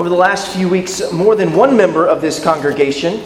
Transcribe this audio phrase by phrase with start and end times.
[0.00, 3.20] Over the last few weeks, more than one member of this congregation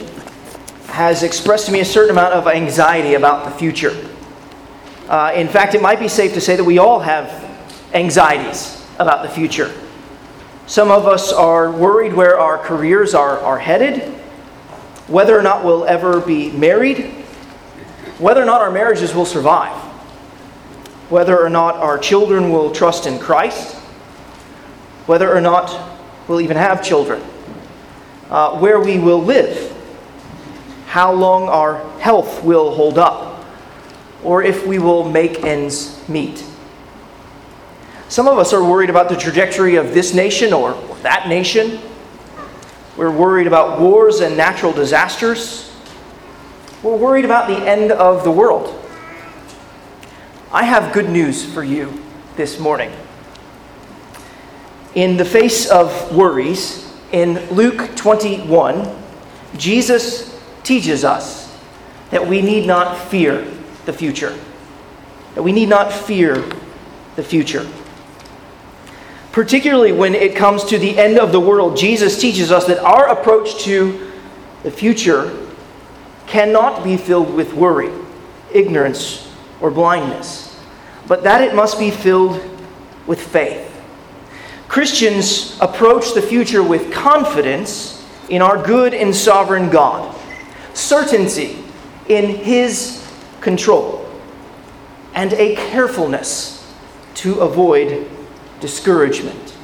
[0.88, 4.08] has expressed to me a certain amount of anxiety about the future.
[5.08, 7.28] Uh, in fact, it might be safe to say that we all have
[7.92, 9.72] anxieties about the future.
[10.66, 14.08] Some of us are worried where our careers are, are headed,
[15.06, 17.04] whether or not we'll ever be married,
[18.18, 19.80] whether or not our marriages will survive,
[21.08, 23.76] whether or not our children will trust in Christ,
[25.06, 25.93] whether or not
[26.28, 27.20] we'll even have children,
[28.30, 29.70] uh, where we will live,
[30.86, 33.44] how long our health will hold up,
[34.22, 36.44] or if we will make ends meet.
[38.08, 41.80] Some of us are worried about the trajectory of this nation or that nation.
[42.96, 45.72] We're worried about wars and natural disasters.
[46.82, 48.80] We're worried about the end of the world.
[50.52, 52.00] I have good news for you
[52.36, 52.92] this morning.
[54.94, 58.96] In the face of worries, in Luke 21,
[59.56, 61.52] Jesus teaches us
[62.10, 63.44] that we need not fear
[63.86, 64.36] the future.
[65.34, 66.44] That we need not fear
[67.16, 67.68] the future.
[69.32, 73.08] Particularly when it comes to the end of the world, Jesus teaches us that our
[73.08, 74.12] approach to
[74.62, 75.36] the future
[76.28, 77.90] cannot be filled with worry,
[78.52, 79.28] ignorance,
[79.60, 80.56] or blindness,
[81.08, 82.40] but that it must be filled
[83.08, 83.73] with faith.
[84.74, 90.12] Christians approach the future with confidence in our good and sovereign God,
[90.72, 91.58] certainty
[92.08, 93.08] in His
[93.40, 94.04] control,
[95.14, 96.74] and a carefulness
[97.14, 98.10] to avoid
[98.58, 99.56] discouragement.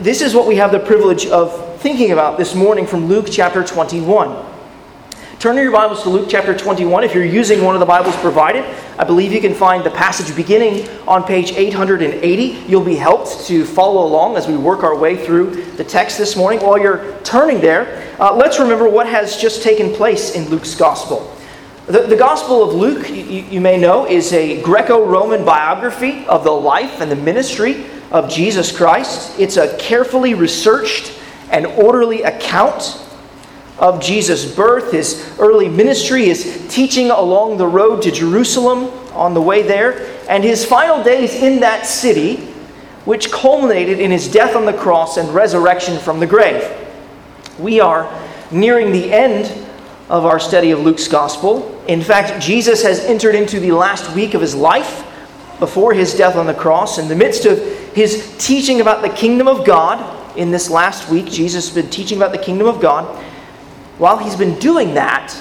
[0.00, 3.64] This is what we have the privilege of thinking about this morning from Luke chapter
[3.64, 4.57] 21.
[5.38, 7.04] Turn your Bibles to Luke chapter 21.
[7.04, 8.64] If you're using one of the Bibles provided,
[8.98, 12.42] I believe you can find the passage beginning on page 880.
[12.66, 16.34] You'll be helped to follow along as we work our way through the text this
[16.34, 16.58] morning.
[16.58, 21.32] While you're turning there, uh, let's remember what has just taken place in Luke's Gospel.
[21.86, 26.42] The, the Gospel of Luke, you, you may know, is a Greco Roman biography of
[26.42, 29.38] the life and the ministry of Jesus Christ.
[29.38, 31.16] It's a carefully researched
[31.52, 33.04] and orderly account
[33.78, 39.42] of Jesus' birth, his early ministry, his teaching along the road to Jerusalem on the
[39.42, 42.36] way there, and his final days in that city,
[43.04, 46.68] which culminated in his death on the cross and resurrection from the grave.
[47.58, 48.12] We are
[48.50, 49.66] nearing the end
[50.08, 51.82] of our study of Luke's gospel.
[51.86, 55.04] In fact, Jesus has entered into the last week of his life
[55.58, 56.98] before his death on the cross.
[56.98, 57.58] In the midst of
[57.94, 62.18] his teaching about the kingdom of God, in this last week, Jesus has been teaching
[62.18, 63.24] about the kingdom of God
[63.98, 65.36] while he's been doing that,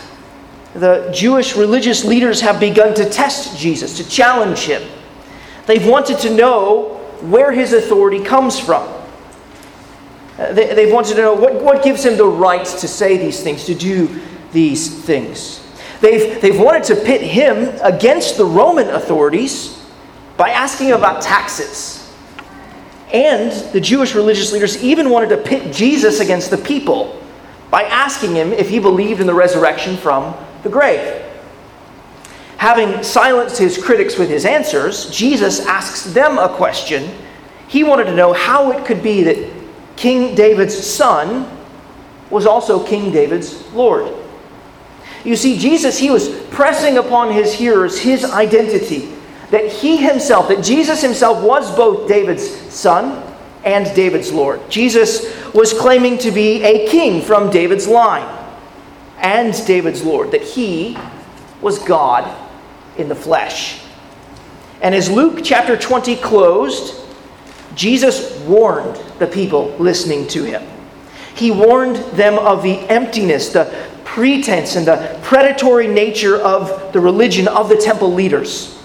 [0.73, 4.81] the Jewish religious leaders have begun to test Jesus, to challenge him.
[5.66, 8.88] They've wanted to know where his authority comes from.
[10.38, 13.41] Uh, they, have wanted to know what, what gives him the right to say these
[13.41, 15.63] things, to do these things.
[16.00, 19.84] They've, they've wanted to pit him against the Roman authorities
[20.35, 22.03] by asking about taxes.
[23.12, 27.19] And the Jewish religious leaders even wanted to pit Jesus against the people
[27.69, 31.23] by asking him if he believed in the resurrection from the grave.
[32.57, 37.09] Having silenced his critics with his answers, Jesus asks them a question.
[37.67, 39.53] He wanted to know how it could be that
[39.95, 41.50] King David's son
[42.29, 44.13] was also King David's Lord.
[45.23, 49.13] You see, Jesus, he was pressing upon his hearers his identity
[49.51, 53.23] that he himself, that Jesus himself was both David's son
[53.63, 54.69] and David's Lord.
[54.69, 58.28] Jesus was claiming to be a king from David's line
[59.19, 60.97] and David's Lord, that he
[61.62, 62.35] was God
[62.97, 63.81] in the flesh.
[64.81, 67.03] And as Luke chapter 20 closed,
[67.75, 70.63] Jesus warned the people listening to him.
[71.35, 77.47] He warned them of the emptiness, the pretense, and the predatory nature of the religion
[77.47, 78.76] of the temple leaders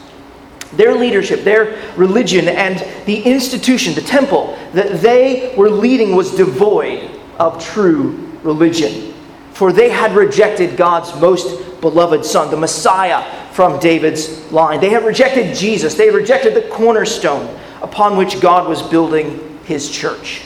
[0.76, 7.10] their leadership, their religion, and the institution, the temple that they were leading was devoid
[7.38, 9.12] of true religion.
[9.52, 14.80] For they had rejected God's most beloved Son, the Messiah from David's line.
[14.80, 15.94] They had rejected Jesus.
[15.94, 20.42] They rejected the cornerstone upon which God was building his church.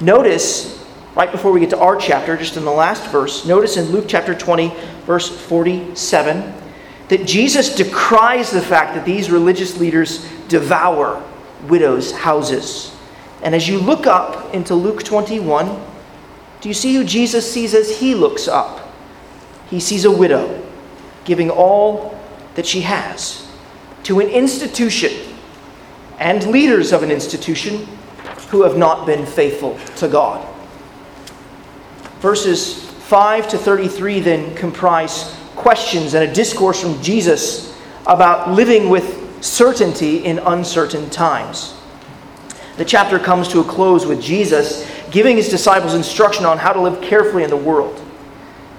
[0.00, 0.82] Notice,
[1.14, 4.06] right before we get to our chapter, just in the last verse, notice in Luke
[4.08, 4.72] chapter 20,
[5.04, 6.54] verse 47
[7.10, 11.20] that Jesus decries the fact that these religious leaders devour
[11.64, 12.96] widows' houses.
[13.42, 15.66] And as you look up into Luke 21,
[16.60, 18.92] do you see who Jesus sees as he looks up?
[19.68, 20.64] He sees a widow
[21.24, 22.16] giving all
[22.54, 23.48] that she has
[24.04, 25.12] to an institution
[26.20, 27.88] and leaders of an institution
[28.50, 30.46] who have not been faithful to God.
[32.20, 37.76] Verses 5 to 33 then comprise questions and a discourse from Jesus
[38.06, 41.74] about living with certainty in uncertain times.
[42.76, 46.80] The chapter comes to a close with Jesus giving his disciples instruction on how to
[46.80, 48.00] live carefully in the world.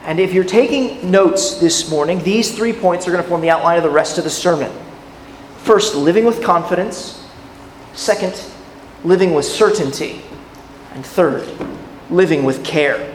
[0.04, 3.50] And if you're taking notes this morning, these three points are going to form the
[3.50, 4.72] outline of the rest of the sermon.
[5.58, 7.24] First, living with confidence.
[7.94, 8.42] Second,
[9.04, 10.24] living with certainty.
[10.94, 11.48] And third,
[12.10, 13.11] living with care.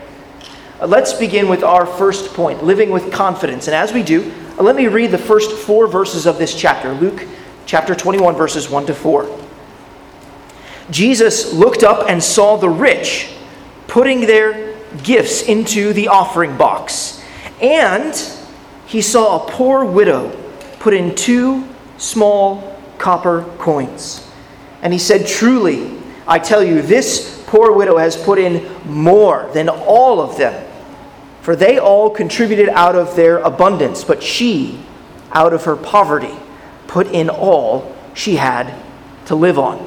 [0.81, 3.67] Uh, let's begin with our first point living with confidence.
[3.67, 6.93] And as we do, uh, let me read the first four verses of this chapter
[6.93, 7.27] Luke
[7.65, 9.39] chapter 21, verses 1 to 4.
[10.91, 13.33] Jesus looked up and saw the rich
[13.89, 17.25] putting their gifts into the offering box.
[17.61, 18.15] And
[18.87, 20.31] he saw a poor widow
[20.79, 24.29] put in two small copper coins.
[24.83, 29.69] And he said, Truly, I tell you, this poor widow has put in more than
[29.69, 30.66] all of them.
[31.47, 34.85] For they all contributed out of their abundance, but she,
[35.31, 36.35] out of her poverty,
[36.89, 38.75] put in all she had
[39.27, 39.87] to live on.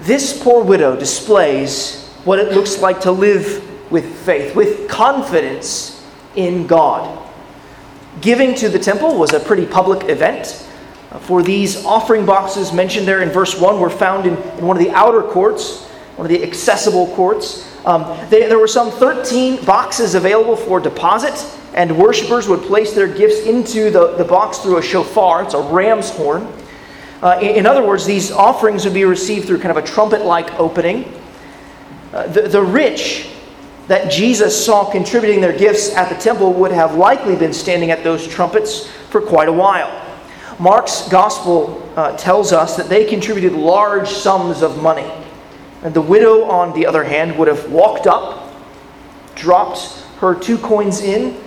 [0.00, 6.04] This poor widow displays what it looks like to live with faith, with confidence
[6.34, 7.16] in God.
[8.20, 10.68] Giving to the temple was a pretty public event.
[11.20, 14.82] For these offering boxes mentioned there in verse 1 were found in, in one of
[14.82, 15.84] the outer courts,
[16.16, 17.75] one of the accessible courts.
[17.86, 23.06] Um, they, there were some 13 boxes available for deposit, and worshippers would place their
[23.06, 26.52] gifts into the, the box through a shofar, it's a ram's horn.
[27.22, 30.24] Uh, in, in, other words, these offerings would be received through kind of a trumpet
[30.24, 31.04] like opening.
[32.12, 33.30] Uh, the, the rich
[33.86, 38.02] that Jesus saw contributing their gifts at the temple would have likely been standing at
[38.02, 40.02] those trumpets for quite a while.
[40.58, 45.10] Mark's gospel uh, tells us that they contributed large sums of money.
[45.86, 48.52] And the widow, on the other hand, would have walked up,
[49.36, 51.40] dropped her two coins in,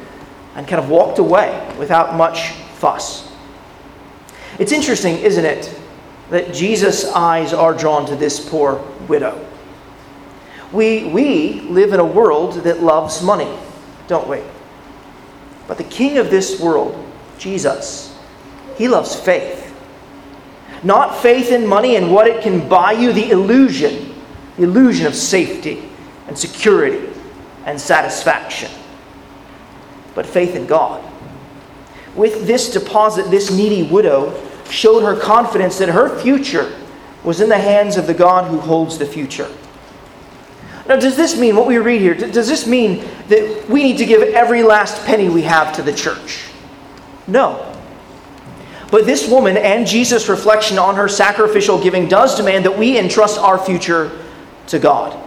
[0.55, 3.29] and kind of walked away without much fuss.
[4.57, 5.77] It's interesting, isn't it,
[6.29, 9.45] that Jesus' eyes are drawn to this poor widow.
[10.71, 13.53] We, we live in a world that loves money,
[14.07, 14.41] don't we?
[15.67, 16.95] But the king of this world,
[17.37, 18.17] Jesus,
[18.77, 19.75] he loves faith.
[20.81, 24.08] Not faith in money and what it can buy you, the illusion,
[24.59, 25.81] the illusion of safety
[26.27, 27.09] and security
[27.65, 28.69] and satisfaction,
[30.15, 31.01] but faith in God.
[32.13, 34.37] With this deposit, this needy widow
[34.69, 36.75] showed her confidence that her future
[37.23, 39.49] was in the hands of the God who holds the future.
[40.87, 44.05] Now, does this mean, what we read here, does this mean that we need to
[44.05, 46.43] give every last penny we have to the church?
[47.27, 47.65] No.
[48.91, 53.37] But this woman and Jesus' reflection on her sacrificial giving does demand that we entrust
[53.37, 54.25] our future
[54.69, 55.19] to God,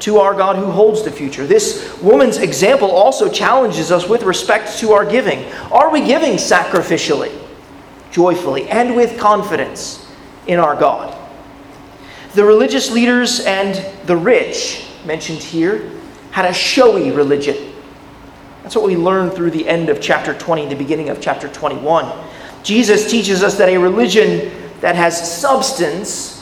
[0.00, 1.46] to our God who holds the future.
[1.46, 5.44] This woman's example also challenges us with respect to our giving.
[5.72, 7.32] Are we giving sacrificially?
[8.16, 10.10] joyfully and with confidence
[10.46, 11.14] in our God.
[12.32, 13.74] The religious leaders and
[14.06, 15.90] the rich, mentioned here,
[16.30, 17.74] had a showy religion.
[18.62, 21.46] That's what we learn through the end of chapter 20 and the beginning of chapter
[21.48, 22.10] 21.
[22.62, 24.50] Jesus teaches us that a religion
[24.80, 26.35] that has substance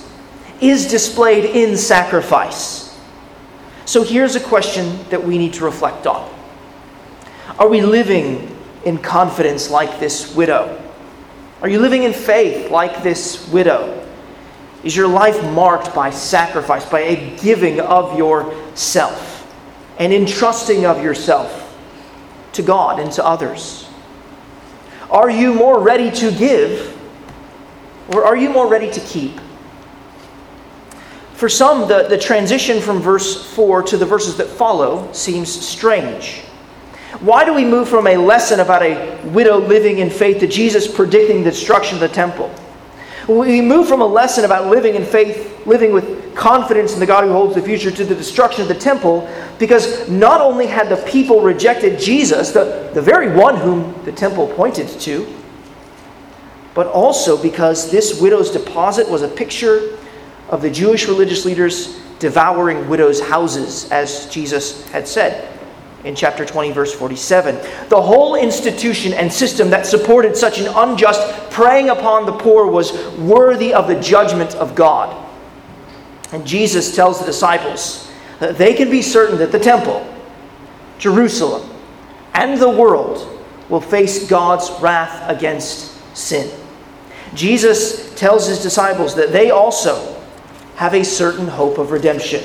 [0.68, 2.98] is displayed in sacrifice.
[3.84, 6.30] So here's a question that we need to reflect on
[7.58, 10.80] Are we living in confidence like this widow?
[11.62, 14.00] Are you living in faith like this widow?
[14.82, 19.50] Is your life marked by sacrifice, by a giving of yourself,
[19.98, 21.74] and entrusting of yourself
[22.52, 23.88] to God and to others?
[25.10, 26.98] Are you more ready to give,
[28.12, 29.40] or are you more ready to keep?
[31.34, 36.41] For some, the, the transition from verse 4 to the verses that follow seems strange.
[37.20, 40.86] Why do we move from a lesson about a widow living in faith to Jesus
[40.86, 42.55] predicting the destruction of the temple?
[43.29, 47.24] We move from a lesson about living in faith, living with confidence in the God
[47.24, 51.03] who holds the future, to the destruction of the temple because not only had the
[51.08, 55.26] people rejected Jesus, the, the very one whom the temple pointed to,
[56.74, 59.96] but also because this widow's deposit was a picture
[60.55, 65.51] of the Jewish religious leaders devouring widows' houses, as Jesus had said
[66.05, 67.56] in chapter 20, verse 47.
[67.89, 72.93] The whole institution and system that supported such an unjust preying upon the poor was
[73.17, 75.27] worthy of the judgment of God.
[76.32, 78.08] And Jesus tells the disciples
[78.39, 80.06] that they can be certain that the temple,
[80.99, 81.69] Jerusalem,
[82.32, 86.49] and the world will face God's wrath against sin.
[87.34, 90.13] Jesus tells his disciples that they also
[90.76, 92.43] have a certain hope of redemption.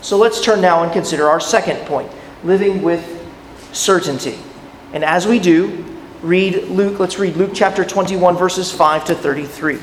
[0.00, 2.10] So let's turn now and consider our second point
[2.44, 3.20] living with
[3.72, 4.36] certainty.
[4.92, 5.84] And as we do,
[6.22, 9.78] read Luke, let's read Luke chapter 21, verses 5 to 33.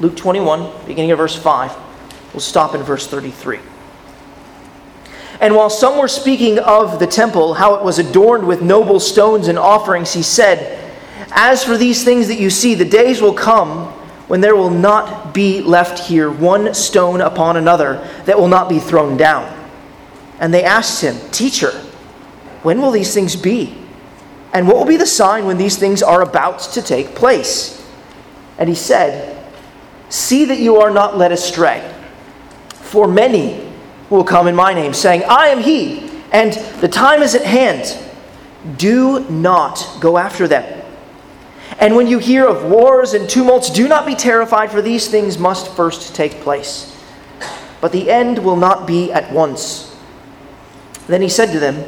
[0.00, 1.76] Luke 21, beginning of verse 5.
[2.32, 3.60] We'll stop in verse 33.
[5.40, 9.48] And while some were speaking of the temple, how it was adorned with noble stones
[9.48, 10.82] and offerings, he said,
[11.30, 13.92] As for these things that you see, the days will come
[14.28, 18.78] when there will not be left here one stone upon another that will not be
[18.78, 19.52] thrown down.
[20.40, 21.70] And they asked him, Teacher,
[22.62, 23.76] when will these things be?
[24.52, 27.86] And what will be the sign when these things are about to take place?
[28.58, 29.32] And he said,
[30.08, 31.92] See that you are not led astray.
[32.68, 33.70] For many
[34.10, 37.98] will come in my name, saying, I am he, and the time is at hand.
[38.78, 40.75] Do not go after them.
[41.78, 45.38] And when you hear of wars and tumults, do not be terrified, for these things
[45.38, 46.96] must first take place.
[47.80, 49.94] But the end will not be at once.
[51.06, 51.84] Then he said to them,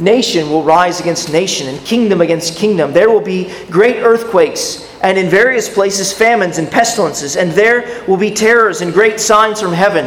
[0.00, 2.92] Nation will rise against nation, and kingdom against kingdom.
[2.92, 8.16] There will be great earthquakes, and in various places famines and pestilences, and there will
[8.16, 10.06] be terrors and great signs from heaven.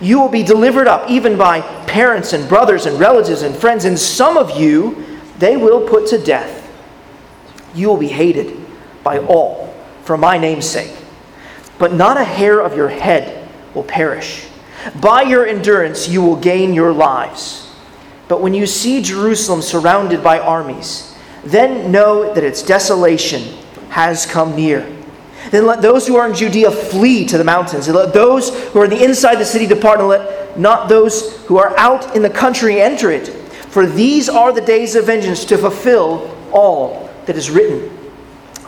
[0.00, 3.98] You will be delivered up even by parents and brothers and relatives and friends, and
[3.98, 5.04] some of you
[5.38, 6.62] they will put to death.
[7.74, 8.56] You will be hated
[9.02, 10.94] by all for my name's sake.
[11.78, 14.46] But not a hair of your head will perish.
[15.00, 17.70] By your endurance you will gain your lives.
[18.28, 23.42] But when you see Jerusalem surrounded by armies, then know that its desolation
[23.90, 24.95] has come near.
[25.50, 28.80] Then let those who are in Judea flee to the mountains, and let those who
[28.80, 32.22] are in the inside the city depart, and let not those who are out in
[32.22, 33.28] the country enter it.
[33.28, 37.96] For these are the days of vengeance to fulfill all that is written.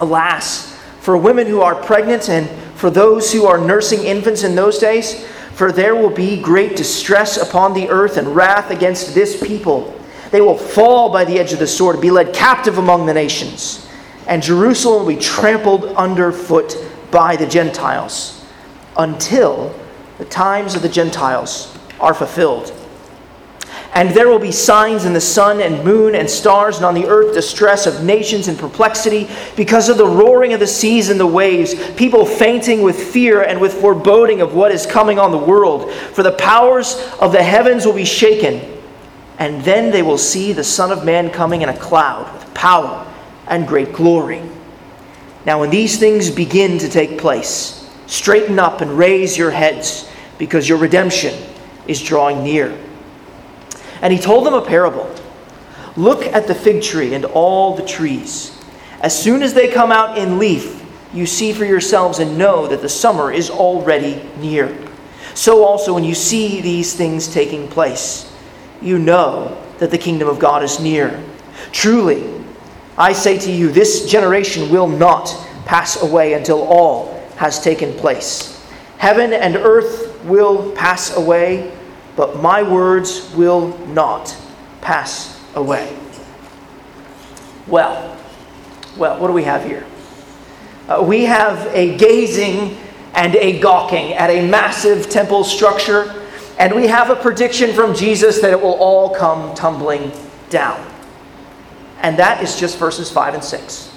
[0.01, 4.79] Alas, for women who are pregnant and for those who are nursing infants in those
[4.79, 9.99] days, for there will be great distress upon the earth and wrath against this people.
[10.31, 13.88] They will fall by the edge of the sword, be led captive among the nations
[14.29, 16.77] and Jerusalem will be trampled underfoot
[17.11, 18.45] by the Gentiles
[18.97, 19.75] until
[20.19, 22.75] the times of the Gentiles are fulfilled.
[23.95, 27.07] And there will be signs in the sun and moon and stars, and on the
[27.07, 31.27] earth distress of nations and perplexity because of the roaring of the seas and the
[31.27, 35.91] waves, people fainting with fear and with foreboding of what is coming on the world.
[35.91, 38.79] For the powers of the heavens will be shaken,
[39.39, 43.07] and then they will see the Son of Man coming in a cloud with power
[43.49, 44.43] and great glory.
[45.45, 50.69] Now, when these things begin to take place, straighten up and raise your heads, because
[50.69, 51.35] your redemption
[51.87, 52.77] is drawing near.
[54.01, 55.15] And he told them a parable
[55.97, 58.57] Look at the fig tree and all the trees.
[59.01, 62.83] As soon as they come out in leaf, you see for yourselves and know that
[62.83, 64.77] the summer is already near.
[65.35, 68.33] So also, when you see these things taking place,
[68.81, 71.23] you know that the kingdom of God is near.
[71.73, 72.23] Truly,
[72.99, 75.29] I say to you, this generation will not
[75.67, 78.61] pass away until all has taken place.
[78.99, 81.73] Heaven and earth will pass away,
[82.17, 84.37] but my words will not
[84.81, 85.97] pass away.
[87.69, 88.19] Well,
[88.97, 89.87] well, what do we have here?
[90.89, 92.77] Uh, we have a gazing
[93.15, 96.27] and a gawking at a massive temple structure,
[96.59, 100.11] and we have a prediction from Jesus that it will all come tumbling
[100.51, 100.88] down.
[102.01, 103.95] And that is just verses 5 and 6.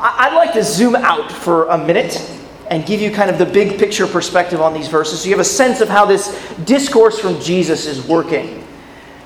[0.00, 2.30] I'd like to zoom out for a minute
[2.70, 5.40] and give you kind of the big picture perspective on these verses so you have
[5.40, 6.28] a sense of how this
[6.64, 8.66] discourse from Jesus is working.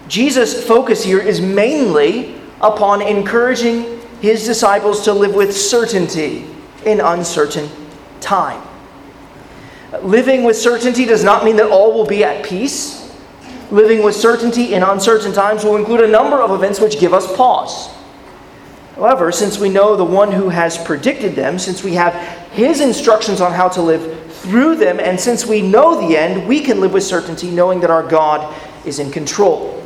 [0.08, 6.47] Jesus' focus here is mainly upon encouraging his disciples to live with certainty
[6.85, 7.68] in uncertain
[8.20, 8.62] time.
[10.02, 12.98] Living with certainty does not mean that all will be at peace
[13.70, 17.34] living with certainty in uncertain times will include a number of events which give us
[17.37, 17.88] pause.
[18.96, 22.14] However, since we know the one who has predicted them, since we have
[22.52, 26.60] his instructions on how to live through them, and since we know the end, we
[26.60, 29.84] can live with certainty knowing that our God is in control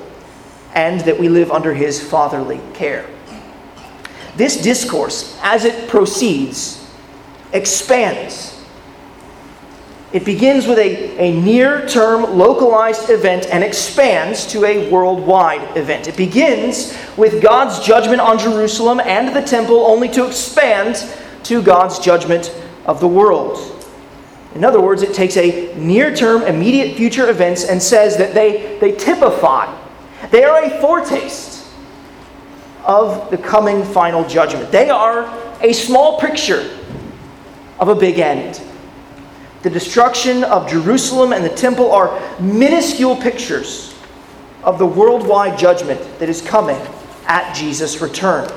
[0.75, 3.07] and that we live under his fatherly care.
[4.37, 6.91] This discourse, as it proceeds,
[7.53, 8.52] expands
[10.13, 16.07] It begins with a, a near term localized event and expands to a worldwide event.
[16.07, 21.07] It begins with God's judgment on Jerusalem and the temple, only to expand
[21.45, 22.55] to God's judgment
[22.85, 23.59] of the world.
[24.55, 28.79] In other words, it takes a near term, immediate future events and says that they,
[28.81, 29.75] they typify,
[30.31, 31.67] they are a foretaste
[32.85, 34.71] of the coming final judgment.
[34.71, 35.25] They are
[35.63, 36.79] a small picture
[37.81, 38.61] of a big end.
[39.63, 43.95] The destruction of Jerusalem and the temple are minuscule pictures
[44.65, 46.81] of the worldwide judgment that is coming
[47.27, 48.51] at Jesus' return.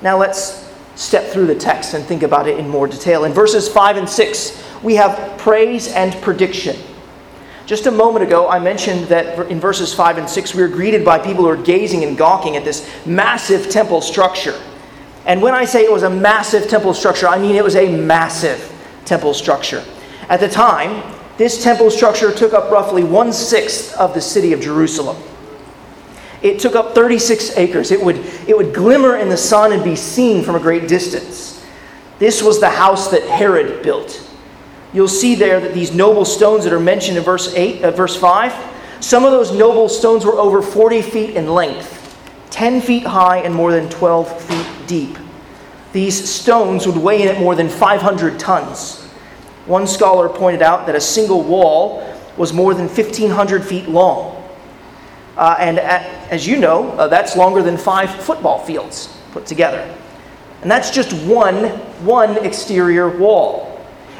[0.00, 3.24] Now let's step through the text and think about it in more detail.
[3.24, 6.76] In verses 5 and 6, we have praise and prediction.
[7.64, 11.04] Just a moment ago, I mentioned that in verses 5 and 6, we are greeted
[11.04, 14.60] by people who are gazing and gawking at this massive temple structure.
[15.26, 17.96] And when I say it was a massive temple structure, I mean it was a
[17.96, 18.68] massive
[19.04, 19.84] temple structure.
[20.28, 21.02] At the time,
[21.36, 25.16] this temple structure took up roughly one sixth of the city of Jerusalem.
[26.42, 27.90] It took up 36 acres.
[27.90, 28.16] It would,
[28.48, 31.64] it would glimmer in the sun and be seen from a great distance.
[32.18, 34.28] This was the house that Herod built.
[34.92, 38.16] You'll see there that these noble stones that are mentioned in verse 8, uh, verse
[38.16, 38.52] 5,
[39.00, 42.18] some of those noble stones were over 40 feet in length,
[42.50, 45.18] 10 feet high, and more than 12 feet deep.
[45.92, 49.02] These stones would weigh in at more than 500 tons.
[49.66, 54.42] One scholar pointed out that a single wall was more than 1,500 feet long.
[55.36, 59.80] Uh, and at, as you know, uh, that's longer than five football fields put together.
[60.62, 61.64] And that's just one,
[62.04, 63.68] one exterior wall.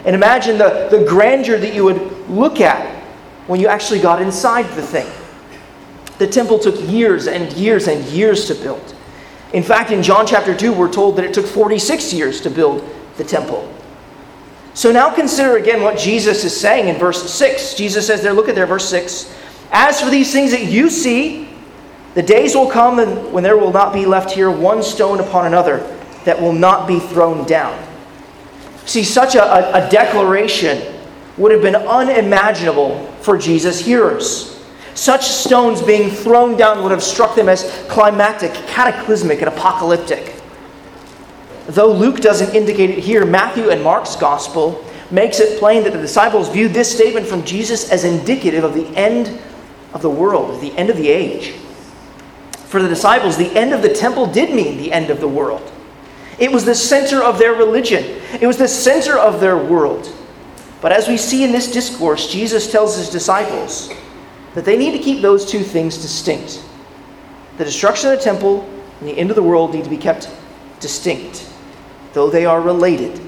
[0.05, 3.02] And imagine the, the grandeur that you would look at
[3.47, 5.11] when you actually got inside the thing.
[6.19, 8.95] The temple took years and years and years to build.
[9.52, 12.88] In fact, in John chapter 2, we're told that it took 46 years to build
[13.16, 13.68] the temple.
[14.75, 17.75] So now consider again what Jesus is saying in verse 6.
[17.75, 19.35] Jesus says there, look at there, verse 6.
[19.71, 21.48] As for these things that you see,
[22.14, 22.98] the days will come
[23.33, 25.79] when there will not be left here one stone upon another
[26.24, 27.79] that will not be thrown down.
[28.85, 31.00] See, such a, a, declaration
[31.37, 34.52] would have been unimaginable for Jesus' hearers.
[34.94, 40.35] Such stones being thrown down would have struck them as climactic, cataclysmic, and apocalyptic.
[41.66, 46.00] Though Luke doesn't indicate it here, Matthew and Mark's gospel makes it plain that the
[46.00, 49.40] disciples viewed this statement from Jesus as indicative of the end
[49.92, 51.52] of the world, the end of the age.
[52.52, 55.70] For the disciples, the end of the temple did mean the end of the world.
[56.38, 58.02] It was the center of their religion,
[58.40, 60.12] it was the center of their world.
[60.81, 63.90] But as we see in this discourse, Jesus tells his disciples
[64.55, 66.65] that they need to keep those two things distinct.
[67.59, 68.69] The destruction of the temple
[69.01, 70.31] and the end of the world need to be kept
[70.81, 71.51] distinct,
[72.12, 73.19] though they are related.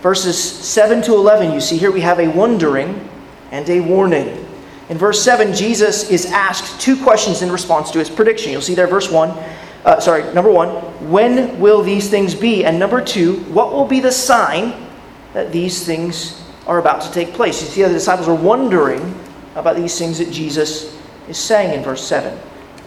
[0.00, 3.08] Verses 7 to 11, you see here we have a wondering
[3.50, 4.46] and a warning.
[4.88, 8.50] In verse 7, Jesus is asked two questions in response to his prediction.
[8.50, 9.30] You'll see there, verse 1.
[9.84, 12.64] Uh, sorry, number 1, when will these things be?
[12.64, 14.86] And number 2, what will be the sign
[15.32, 17.62] that these things are about to take place?
[17.62, 19.18] You see how the disciples are wondering
[19.54, 20.96] about these things that Jesus
[21.28, 22.38] is saying in verse 7.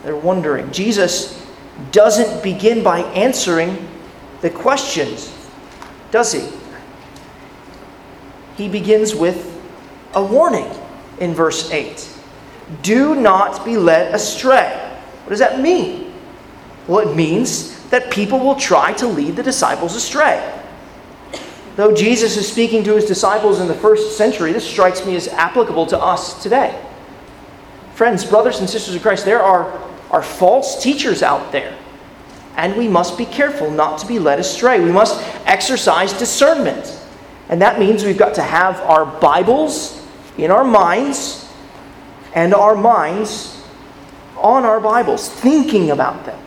[0.04, 0.71] They're wondering.
[0.71, 1.45] Jesus
[1.91, 3.89] doesn't begin by answering
[4.41, 5.34] the questions,
[6.12, 6.47] does he?
[8.56, 9.49] He begins with
[10.13, 10.69] a warning
[11.19, 12.10] in verse 8
[12.82, 14.80] Do not be led astray.
[15.23, 16.13] What does that mean?
[16.88, 20.62] Well, it means that people will try to lead the disciples astray.
[21.75, 25.27] Though Jesus is speaking to his disciples in the first century, this strikes me as
[25.27, 26.79] applicable to us today.
[27.95, 29.71] Friends, brothers and sisters of Christ, there are,
[30.12, 31.75] are false teachers out there,
[32.57, 34.79] and we must be careful not to be led astray.
[34.79, 36.99] We must exercise discernment.
[37.49, 40.05] And that means we've got to have our Bibles
[40.38, 41.47] in our minds
[42.33, 43.62] and our minds
[44.38, 46.39] on our Bibles, thinking about them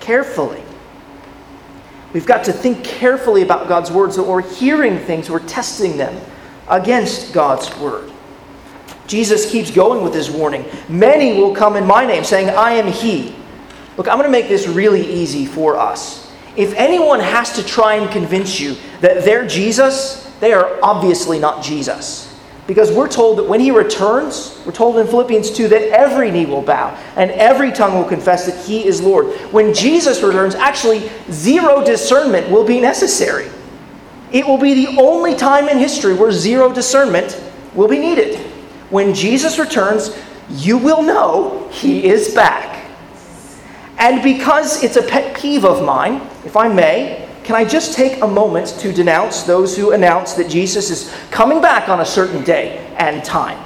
[0.00, 0.62] carefully.
[2.16, 6.18] We've got to think carefully about God's words, that we're hearing things, we're testing them
[6.66, 8.10] against God's word.
[9.06, 10.64] Jesus keeps going with his warning.
[10.88, 13.36] Many will come in my name, saying, I am he.
[13.98, 16.32] Look, I'm going to make this really easy for us.
[16.56, 21.62] If anyone has to try and convince you that they're Jesus, they are obviously not
[21.62, 22.25] Jesus.
[22.66, 26.46] Because we're told that when he returns, we're told in Philippians 2 that every knee
[26.46, 29.26] will bow and every tongue will confess that he is Lord.
[29.52, 33.48] When Jesus returns, actually, zero discernment will be necessary.
[34.32, 37.40] It will be the only time in history where zero discernment
[37.74, 38.36] will be needed.
[38.90, 40.16] When Jesus returns,
[40.50, 42.84] you will know he is back.
[43.98, 48.22] And because it's a pet peeve of mine, if I may, can I just take
[48.22, 52.42] a moment to denounce those who announce that Jesus is coming back on a certain
[52.42, 53.56] day and time?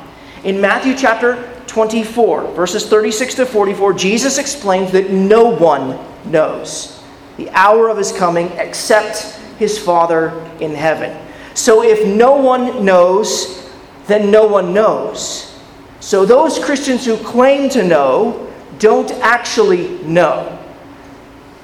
[0.45, 5.99] In Matthew chapter 24, verses 36 to 44, Jesus explains that no one
[6.31, 7.03] knows
[7.39, 10.29] the hour of his coming except his Father
[10.61, 11.17] in heaven.
[11.55, 13.67] So if no one knows,
[14.09, 15.59] then no one knows.
[16.01, 20.59] So those Christians who claim to know don't actually know.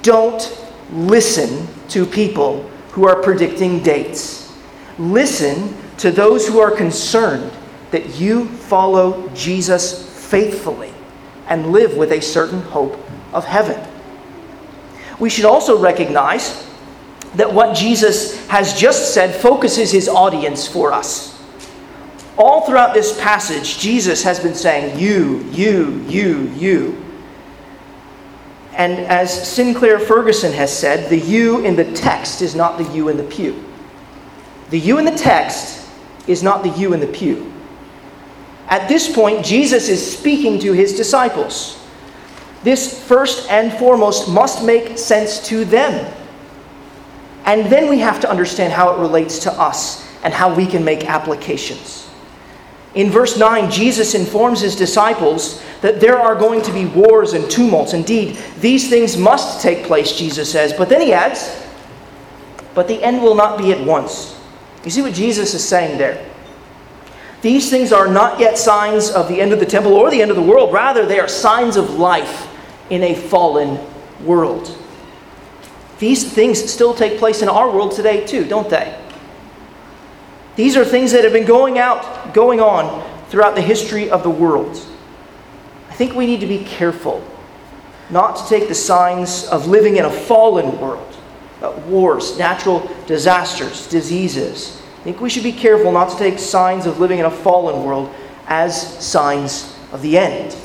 [0.01, 4.55] Don't listen to people who are predicting dates.
[4.97, 7.51] Listen to those who are concerned
[7.91, 10.93] that you follow Jesus faithfully
[11.47, 12.99] and live with a certain hope
[13.33, 13.81] of heaven.
[15.19, 16.67] We should also recognize
[17.35, 21.41] that what Jesus has just said focuses his audience for us.
[22.37, 27.03] All throughout this passage, Jesus has been saying, You, you, you, you.
[28.77, 33.09] And as Sinclair Ferguson has said, the you in the text is not the you
[33.09, 33.65] in the pew.
[34.69, 35.89] The you in the text
[36.27, 37.51] is not the you in the pew.
[38.67, 41.83] At this point, Jesus is speaking to his disciples.
[42.63, 46.13] This, first and foremost, must make sense to them.
[47.45, 50.83] And then we have to understand how it relates to us and how we can
[50.83, 52.09] make applications.
[52.97, 57.49] In verse 9, Jesus informs his disciples that there are going to be wars and
[57.49, 57.93] tumults.
[57.93, 60.73] Indeed, these things must take place, Jesus says.
[60.73, 61.63] But then he adds,
[62.73, 64.35] but the end will not be at once.
[64.83, 66.27] You see what Jesus is saying there?
[67.43, 70.31] These things are not yet signs of the end of the temple or the end
[70.31, 70.73] of the world.
[70.73, 72.47] Rather, they are signs of life
[72.89, 73.79] in a fallen
[74.25, 74.75] world.
[75.99, 78.99] These things still take place in our world today, too, don't they?
[80.57, 84.29] These are things that have been going out, going on throughout the history of the
[84.29, 84.75] world.
[85.87, 87.23] I think we need to be careful
[88.09, 91.15] not to take the signs of living in a fallen world,
[91.85, 94.81] wars, natural disasters, diseases.
[94.99, 97.83] I think we should be careful not to take signs of living in a fallen
[97.83, 98.13] world
[98.47, 100.55] as signs of the end.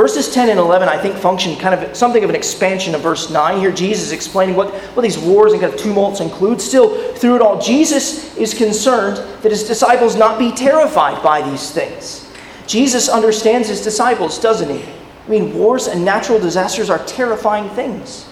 [0.00, 3.28] Verses 10 and 11, I think, function kind of something of an expansion of verse
[3.28, 3.58] 9.
[3.60, 6.58] Here, Jesus is explaining what, what these wars and kind of tumults include.
[6.58, 11.70] Still, through it all, Jesus is concerned that his disciples not be terrified by these
[11.70, 12.32] things.
[12.66, 14.82] Jesus understands his disciples, doesn't he?
[14.82, 18.26] I mean, wars and natural disasters are terrifying things.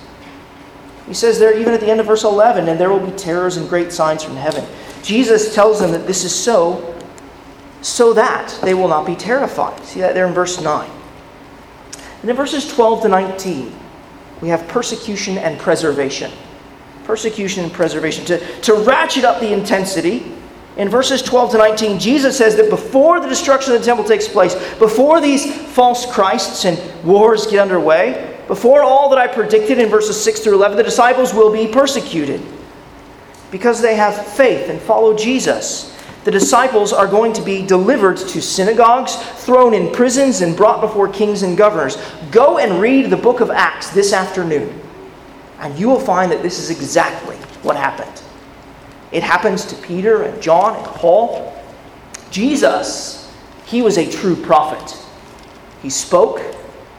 [1.06, 3.58] He says there, even at the end of verse 11, and there will be terrors
[3.58, 4.64] and great signs from heaven.
[5.02, 6.98] Jesus tells them that this is so,
[7.82, 9.84] so that they will not be terrified.
[9.84, 10.92] See that there in verse 9.
[12.20, 13.72] And in verses 12 to 19,
[14.40, 16.30] we have persecution and preservation.
[17.04, 18.24] Persecution and preservation.
[18.26, 20.34] To, to ratchet up the intensity,
[20.76, 24.28] in verses 12 to 19, Jesus says that before the destruction of the temple takes
[24.28, 29.88] place, before these false Christs and wars get underway, before all that I predicted in
[29.88, 32.40] verses 6 through 11, the disciples will be persecuted
[33.50, 38.42] because they have faith and follow Jesus the disciples are going to be delivered to
[38.42, 41.96] synagogues, thrown in prisons, and brought before kings and governors.
[42.30, 44.80] Go and read the book of Acts this afternoon,
[45.60, 48.22] and you will find that this is exactly what happened.
[49.10, 51.54] It happens to Peter and John and Paul.
[52.30, 53.32] Jesus,
[53.64, 54.98] he was a true prophet.
[55.82, 56.42] He spoke,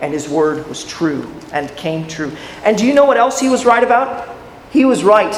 [0.01, 2.32] and his word was true and came true.
[2.63, 4.36] And do you know what else he was right about?
[4.71, 5.34] He was right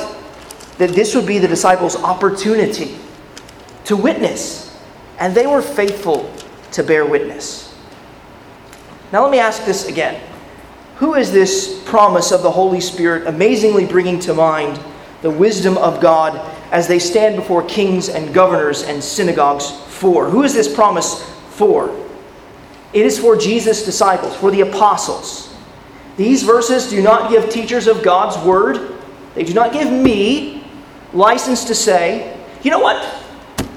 [0.78, 2.98] that this would be the disciples' opportunity
[3.91, 4.73] to witness,
[5.19, 6.34] and they were faithful
[6.71, 7.75] to bear witness.
[9.12, 10.21] Now, let me ask this again
[10.95, 14.80] Who is this promise of the Holy Spirit amazingly bringing to mind
[15.21, 16.39] the wisdom of God
[16.71, 20.30] as they stand before kings and governors and synagogues for?
[20.30, 21.93] Who is this promise for?
[22.93, 25.54] It is for Jesus' disciples, for the apostles.
[26.15, 28.95] These verses do not give teachers of God's word,
[29.36, 30.63] they do not give me
[31.12, 33.20] license to say, you know what?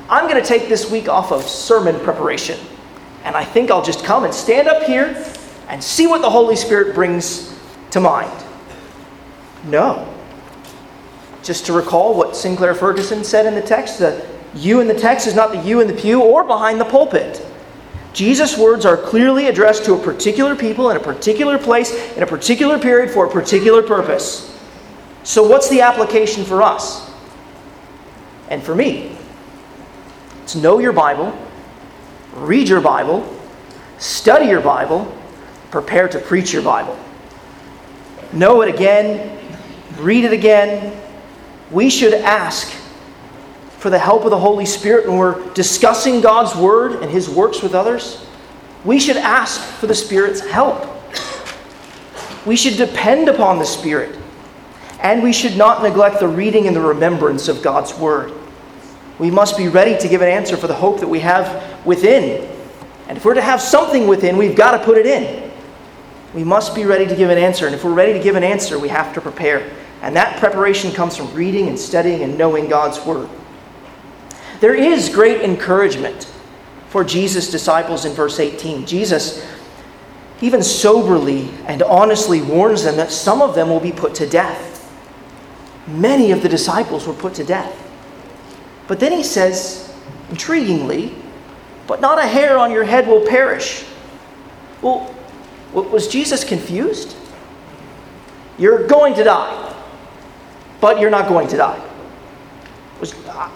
[0.08, 2.58] I'm going to take this week off of sermon preparation.
[3.24, 5.24] And I think I'll just come and stand up here
[5.68, 7.58] and see what the Holy Spirit brings
[7.90, 8.44] to mind.
[9.64, 10.12] No.
[11.42, 15.26] Just to recall what Sinclair Ferguson said in the text the you in the text
[15.26, 17.44] is not the you in the pew or behind the pulpit.
[18.12, 22.26] Jesus' words are clearly addressed to a particular people in a particular place in a
[22.26, 24.56] particular period for a particular purpose.
[25.24, 27.10] So, what's the application for us?
[28.48, 29.13] And for me?
[30.48, 31.36] To know your Bible,
[32.34, 33.38] read your Bible,
[33.98, 35.16] study your Bible,
[35.70, 36.98] prepare to preach your Bible.
[38.32, 39.38] Know it again,
[39.98, 41.00] read it again.
[41.70, 42.68] We should ask
[43.78, 47.62] for the help of the Holy Spirit when we're discussing God's Word and His works
[47.62, 48.24] with others.
[48.84, 50.90] We should ask for the Spirit's help.
[52.46, 54.18] We should depend upon the Spirit
[55.00, 58.32] And we should not neglect the reading and the remembrance of God's Word.
[59.18, 62.50] We must be ready to give an answer for the hope that we have within.
[63.08, 65.52] And if we're to have something within, we've got to put it in.
[66.34, 67.66] We must be ready to give an answer.
[67.66, 69.70] And if we're ready to give an answer, we have to prepare.
[70.02, 73.28] And that preparation comes from reading and studying and knowing God's Word.
[74.60, 76.30] There is great encouragement
[76.88, 78.86] for Jesus' disciples in verse 18.
[78.86, 79.46] Jesus
[80.40, 84.92] even soberly and honestly warns them that some of them will be put to death.
[85.86, 87.83] Many of the disciples were put to death.
[88.86, 89.92] But then he says,
[90.30, 91.14] intriguingly,
[91.86, 93.84] but not a hair on your head will perish.
[94.82, 95.14] Well,
[95.72, 97.16] was Jesus confused?
[98.58, 99.74] You're going to die,
[100.80, 101.90] but you're not going to die.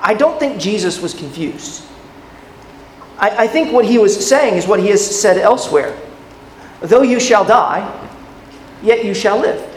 [0.01, 1.85] I don't think Jesus was confused.
[3.21, 5.99] I, think what he was saying is what he has said elsewhere.
[6.81, 7.83] Though you shall die,
[8.81, 9.68] yet you shall live.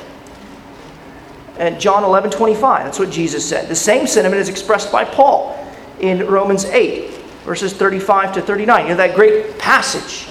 [1.62, 3.68] And John 11, 25, that's what Jesus said.
[3.68, 5.56] The same sentiment is expressed by Paul
[6.00, 7.12] in Romans 8,
[7.46, 8.82] verses 35 to 39.
[8.82, 10.28] You know, that great passage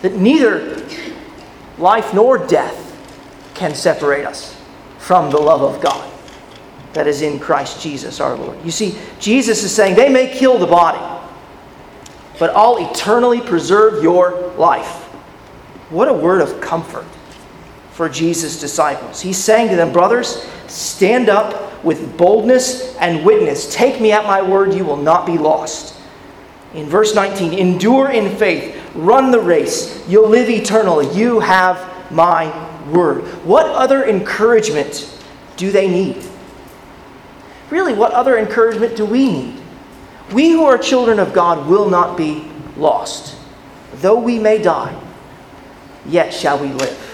[0.00, 0.82] that neither
[1.76, 2.78] life nor death
[3.52, 4.58] can separate us
[4.96, 6.10] from the love of God
[6.94, 8.56] that is in Christ Jesus our Lord.
[8.64, 11.22] You see, Jesus is saying, they may kill the body,
[12.38, 15.02] but I'll eternally preserve your life.
[15.90, 17.04] What a word of comfort
[17.92, 19.20] for Jesus' disciples.
[19.20, 23.72] He's saying to them, Brothers, stand up with boldness and witness.
[23.72, 25.94] Take me at my word, you will not be lost.
[26.74, 31.12] In verse 19, endure in faith, run the race, you'll live eternally.
[31.14, 32.50] You have my
[32.90, 33.24] word.
[33.44, 35.08] What other encouragement
[35.56, 36.24] do they need?
[37.70, 39.60] Really, what other encouragement do we need?
[40.32, 43.36] We who are children of God will not be lost.
[43.96, 44.98] Though we may die,
[46.06, 47.11] yet shall we live.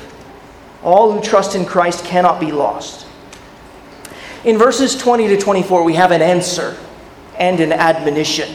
[0.89, 3.07] All who trust in Christ cannot be lost.
[4.47, 6.79] In verses 20 to 24, we have an answer
[7.39, 8.49] and an admonition.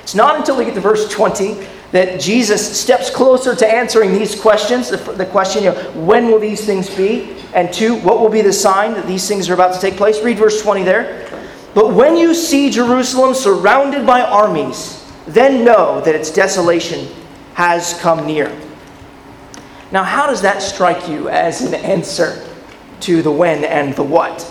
[0.00, 4.40] It's not until we get to verse 20 that Jesus steps closer to answering these
[4.40, 4.90] questions.
[4.90, 7.34] The, the question, you know, when will these things be?
[7.52, 10.22] And two, what will be the sign that these things are about to take place?
[10.22, 11.28] Read verse 20 there.
[11.74, 17.08] But when you see Jerusalem surrounded by armies, then know that its desolation
[17.54, 18.56] has come near.
[19.92, 22.48] Now, how does that strike you as an answer
[23.00, 24.50] to the when and the what?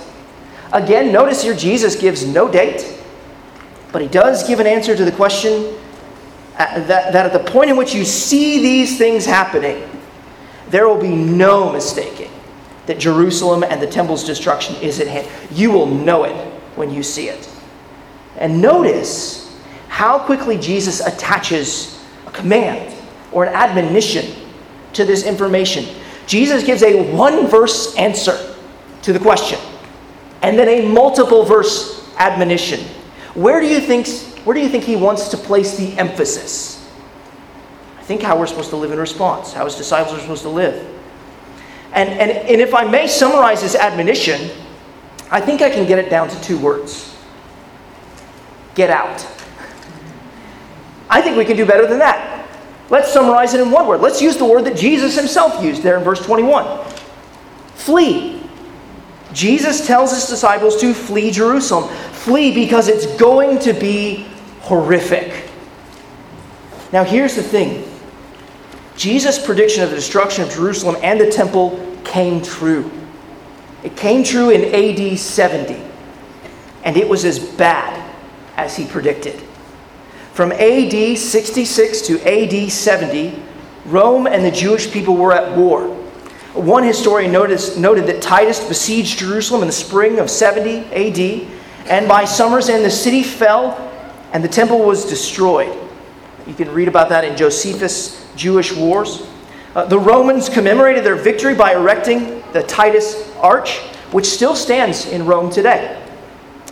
[0.71, 2.99] Again, notice here Jesus gives no date,
[3.91, 5.75] but he does give an answer to the question
[6.57, 9.89] uh, that, that at the point in which you see these things happening,
[10.69, 12.29] there will be no mistaking
[12.85, 15.27] that Jerusalem and the temple's destruction is at hand.
[15.51, 16.35] You will know it
[16.75, 17.49] when you see it.
[18.37, 22.95] And notice how quickly Jesus attaches a command
[23.31, 24.40] or an admonition
[24.93, 25.85] to this information.
[26.27, 28.55] Jesus gives a one verse answer
[29.01, 29.59] to the question
[30.41, 32.79] and then a multiple verse admonition.
[33.33, 34.07] Where do you think,
[34.45, 36.89] where do you think he wants to place the emphasis?
[37.97, 40.49] I think how we're supposed to live in response, how his disciples are supposed to
[40.49, 40.87] live.
[41.93, 44.51] And, and, and if I may summarize this admonition,
[45.29, 47.11] I think I can get it down to two words
[48.75, 49.25] get out.
[51.09, 52.40] I think we can do better than that.
[52.91, 54.01] Let's summarize it in one word.
[54.01, 56.91] Let's use the word that Jesus himself used there in verse 21
[57.73, 58.43] flee.
[59.33, 61.89] Jesus tells his disciples to flee Jerusalem.
[62.11, 64.27] Flee because it's going to be
[64.59, 65.49] horrific.
[66.91, 67.89] Now, here's the thing
[68.97, 72.91] Jesus' prediction of the destruction of Jerusalem and the temple came true.
[73.83, 75.81] It came true in AD 70,
[76.83, 77.97] and it was as bad
[78.57, 79.41] as he predicted.
[80.33, 83.37] From AD 66 to AD 70,
[83.85, 85.87] Rome and the Jewish people were at war.
[86.53, 91.47] One historian noticed, noted that Titus besieged Jerusalem in the spring of 70 AD,
[91.89, 93.89] and by summer's end, the city fell
[94.31, 95.77] and the temple was destroyed.
[96.47, 99.27] You can read about that in Josephus' Jewish Wars.
[99.75, 103.79] Uh, the Romans commemorated their victory by erecting the Titus Arch,
[104.11, 106.01] which still stands in Rome today.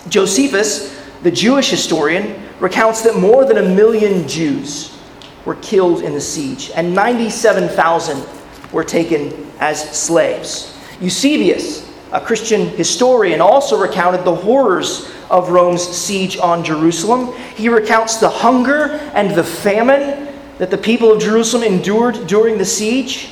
[0.08, 4.98] Josephus, the Jewish historian, recounts that more than a million Jews
[5.46, 8.26] were killed in the siege, and 97,000
[8.72, 10.78] were taken as slaves.
[11.02, 17.34] Eusebius, a Christian historian, also recounted the horrors of Rome's siege on Jerusalem.
[17.56, 22.66] He recounts the hunger and the famine that the people of Jerusalem endured during the
[22.66, 23.30] siege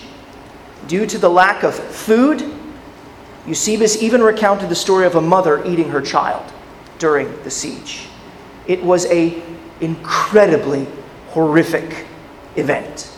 [0.87, 2.53] due to the lack of food.
[3.45, 6.51] Eusebius even recounted the story of a mother eating her child
[6.99, 8.07] during the siege.
[8.67, 9.41] It was a
[9.82, 10.88] incredibly
[11.30, 12.06] horrific
[12.56, 13.12] event.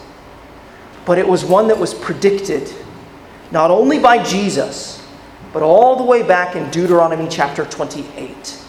[1.05, 2.71] But it was one that was predicted
[3.51, 5.05] not only by Jesus,
[5.53, 8.63] but all the way back in Deuteronomy chapter 28.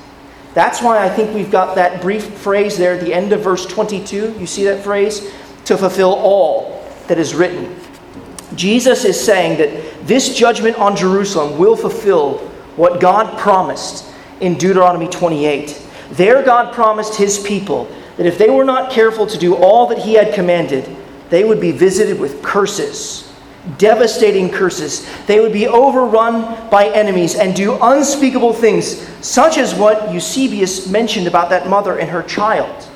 [0.55, 3.67] That's why I think we've got that brief phrase there at the end of verse
[3.67, 4.37] 22.
[4.39, 5.31] You see that phrase?
[5.67, 7.77] To fulfill all that is written.
[8.57, 12.39] Jesus is saying that this judgment on Jerusalem will fulfill
[12.77, 14.07] what God promised
[14.41, 15.87] in Deuteronomy 28.
[16.11, 19.99] There, God promised his people that if they were not careful to do all that
[19.99, 20.97] he had commanded,
[21.31, 23.33] they would be visited with curses,
[23.79, 25.09] devastating curses.
[25.27, 31.29] They would be overrun by enemies and do unspeakable things, such as what Eusebius mentioned
[31.29, 32.89] about that mother and her child.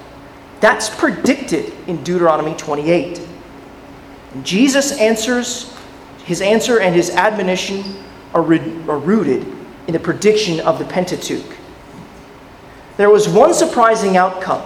[0.60, 3.20] That's predicted in Deuteronomy 28.
[4.32, 5.72] And Jesus answers,
[6.24, 7.84] his answer and his admonition
[8.32, 9.46] are, are rooted
[9.86, 11.56] in the prediction of the Pentateuch.
[12.96, 14.62] There was one surprising outcome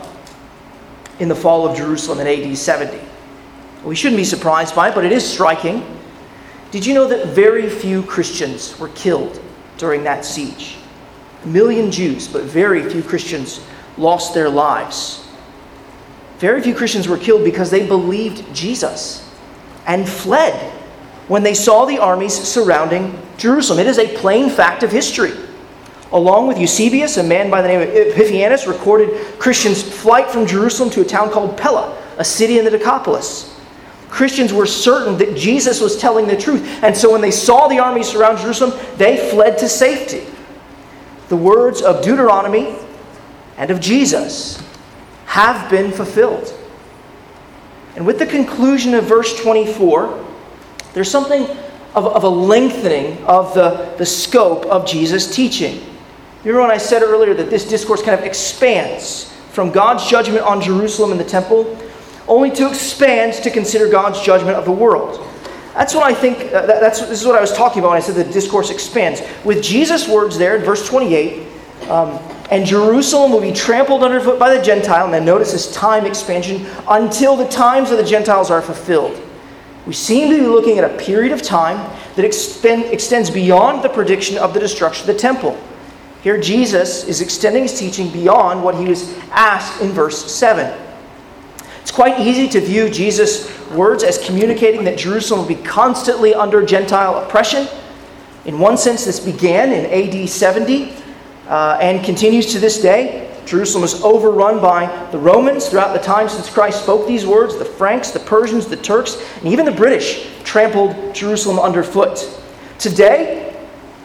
[1.19, 3.01] in the fall of Jerusalem in AD 70.
[3.85, 5.85] We shouldn't be surprised by it, but it is striking.
[6.71, 9.41] Did you know that very few Christians were killed
[9.79, 10.77] during that siege?
[11.45, 13.65] A million Jews, but very few Christians
[13.97, 15.27] lost their lives.
[16.39, 19.29] Very few Christians were killed because they believed Jesus
[19.87, 20.71] and fled
[21.29, 23.79] when they saw the armies surrounding Jerusalem.
[23.79, 25.33] It is a plain fact of history.
[26.13, 30.91] Along with Eusebius, a man by the name of Epiphanius recorded Christians' flight from Jerusalem
[30.91, 33.55] to a town called Pella, a city in the Decapolis.
[34.09, 37.79] Christians were certain that Jesus was telling the truth, and so when they saw the
[37.79, 40.27] army surround Jerusalem, they fled to safety.
[41.29, 42.75] The words of Deuteronomy
[43.59, 44.63] and of Jesus
[45.27, 46.55] have been fulfilled.
[47.97, 50.25] And with the conclusion of verse 24,
[50.95, 51.43] there's something
[51.95, 55.85] of, of a lengthening of the, the scope of Jesus' teaching.
[56.45, 60.61] Remember when I said earlier that this discourse kind of expands from God's judgment on
[60.61, 61.77] Jerusalem and the temple,
[62.29, 65.25] only to expand to consider God's judgment of the world.
[65.75, 68.01] That's what I think, uh, that's, this is what I was talking about when I
[68.01, 69.23] said the discourse expands.
[69.45, 71.47] With Jesus' words there in verse 28,
[71.89, 72.19] um,
[72.51, 76.67] and Jerusalem will be trampled underfoot by the Gentile, and then notice this time expansion,
[76.89, 79.21] until the times of the Gentiles are fulfilled.
[79.87, 81.77] We seem to be looking at a period of time
[82.17, 85.59] that extends beyond the prediction of the destruction of the temple.
[86.29, 90.79] Here, Jesus is extending his teaching beyond what he was asked in verse 7.
[91.81, 96.63] It's quite easy to view Jesus' words as communicating that Jerusalem will be constantly under
[96.63, 97.67] Gentile oppression.
[98.45, 100.93] In one sense, this began in AD 70
[101.47, 103.35] uh, and continues to this day.
[103.47, 107.57] Jerusalem was overrun by the Romans throughout the time since Christ spoke these words.
[107.57, 112.39] The Franks, the Persians, the Turks, and even the British trampled Jerusalem underfoot.
[112.79, 113.48] Today,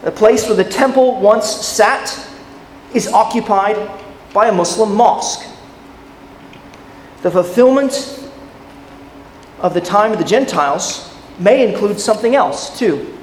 [0.04, 2.28] the place where the temple once sat
[2.92, 3.90] is occupied
[4.34, 5.48] by a Muslim mosque.
[7.22, 8.30] The fulfillment
[9.60, 13.18] of the time of the Gentiles may include something else, too.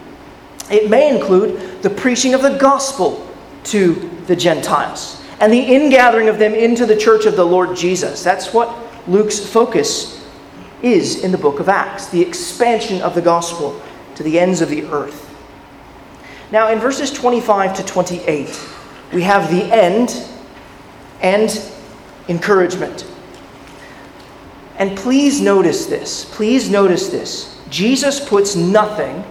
[0.71, 3.27] It may include the preaching of the gospel
[3.65, 3.93] to
[4.25, 8.23] the Gentiles and the ingathering of them into the church of the Lord Jesus.
[8.23, 8.75] That's what
[9.07, 10.27] Luke's focus
[10.81, 13.79] is in the book of Acts the expansion of the gospel
[14.15, 15.30] to the ends of the earth.
[16.51, 18.67] Now, in verses 25 to 28,
[19.13, 20.27] we have the end
[21.21, 21.61] and
[22.27, 23.05] encouragement.
[24.77, 26.25] And please notice this.
[26.25, 27.57] Please notice this.
[27.69, 29.23] Jesus puts nothing,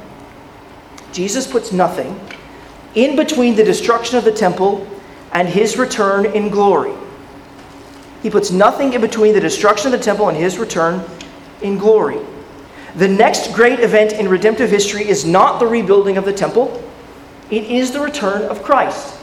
[1.13, 2.19] Jesus puts nothing
[2.95, 4.87] in between the destruction of the temple
[5.33, 6.95] and his return in glory.
[8.23, 11.05] He puts nothing in between the destruction of the temple and his return
[11.63, 12.19] in glory.
[12.97, 16.83] The next great event in redemptive history is not the rebuilding of the temple,
[17.51, 19.19] it is the return of Christ.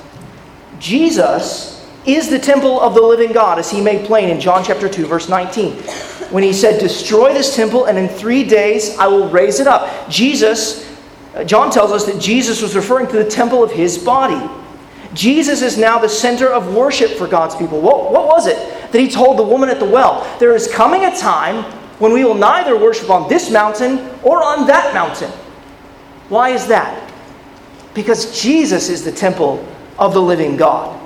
[0.79, 4.87] Jesus is the temple of the living God, as he made plain in John chapter
[4.87, 5.73] 2, verse 19.
[6.31, 10.09] When he said, Destroy this temple, and in three days I will raise it up.
[10.09, 10.89] Jesus,
[11.35, 14.49] uh, John tells us that Jesus was referring to the temple of his body.
[15.13, 17.81] Jesus is now the center of worship for God's people.
[17.81, 18.57] What, what was it
[18.91, 20.37] that he told the woman at the well?
[20.39, 21.63] There is coming a time
[21.99, 25.31] when we will neither worship on this mountain or on that mountain.
[26.29, 27.07] Why is that?
[27.98, 29.68] Because Jesus is the temple
[29.98, 31.02] of the living God.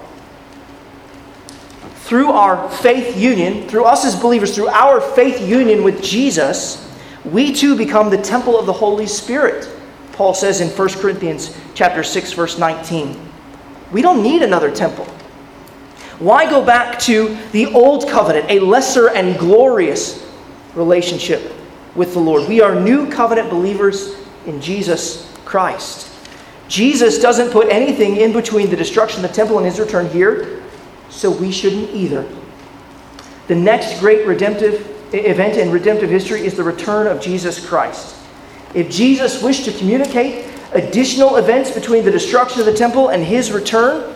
[2.01, 6.85] Through our faith union, through us as believers, through our faith union with Jesus,
[7.23, 9.69] we too become the temple of the Holy Spirit.
[10.11, 13.17] Paul says in 1 Corinthians chapter 6 verse 19.
[13.93, 15.05] We don't need another temple.
[16.19, 20.29] Why go back to the old covenant, a lesser and glorious
[20.75, 21.53] relationship
[21.95, 22.49] with the Lord?
[22.49, 24.13] We are new covenant believers
[24.45, 26.10] in Jesus Christ.
[26.71, 30.63] Jesus doesn't put anything in between the destruction of the temple and his return here,
[31.09, 32.25] so we shouldn't either.
[33.49, 38.15] The next great redemptive event in redemptive history is the return of Jesus Christ.
[38.73, 43.51] If Jesus wished to communicate additional events between the destruction of the temple and his
[43.51, 44.15] return,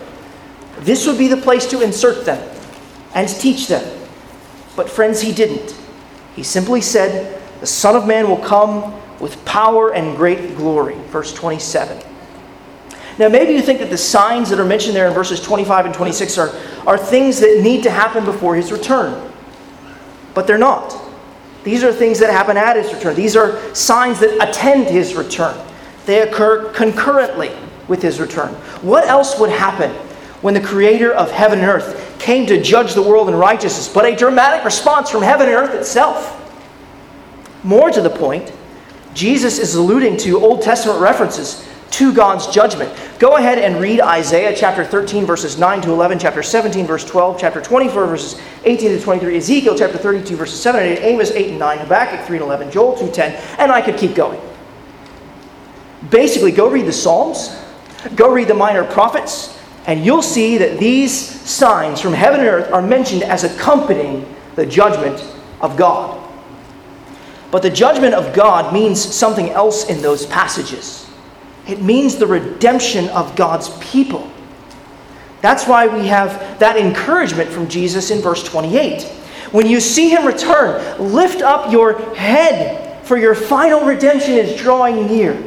[0.79, 2.57] this would be the place to insert them
[3.13, 3.83] and teach them.
[4.77, 5.75] But, friends, he didn't.
[6.37, 10.95] He simply said, The Son of Man will come with power and great glory.
[11.09, 12.04] Verse 27.
[13.17, 15.95] Now, maybe you think that the signs that are mentioned there in verses 25 and
[15.95, 16.49] 26 are,
[16.85, 19.31] are things that need to happen before his return.
[20.33, 21.01] But they're not.
[21.63, 23.15] These are things that happen at his return.
[23.15, 25.57] These are signs that attend his return.
[26.05, 27.51] They occur concurrently
[27.87, 28.53] with his return.
[28.81, 29.91] What else would happen
[30.41, 34.05] when the creator of heaven and earth came to judge the world in righteousness, but
[34.05, 36.41] a dramatic response from heaven and earth itself?
[37.63, 38.51] More to the point,
[39.13, 42.93] Jesus is alluding to Old Testament references to God's judgment.
[43.19, 47.39] Go ahead and read Isaiah chapter 13, verses 9 to 11, chapter 17, verse 12,
[47.39, 51.49] chapter 24, verses 18 to 23, Ezekiel chapter 32, verses 7 and 8, Amos 8
[51.49, 54.41] and 9, Habakkuk 3 and 11, Joel 2 10, and I could keep going.
[56.09, 57.55] Basically, go read the Psalms,
[58.15, 59.57] go read the minor prophets,
[59.87, 64.25] and you'll see that these signs from heaven and earth are mentioned as accompanying
[64.55, 65.23] the judgment
[65.61, 66.21] of God.
[67.51, 71.04] But the judgment of God means something else in those passages.
[71.67, 74.29] It means the redemption of God's people.
[75.41, 79.03] That's why we have that encouragement from Jesus in verse 28.
[79.51, 85.05] When you see him return, lift up your head, for your final redemption is drawing
[85.07, 85.41] near.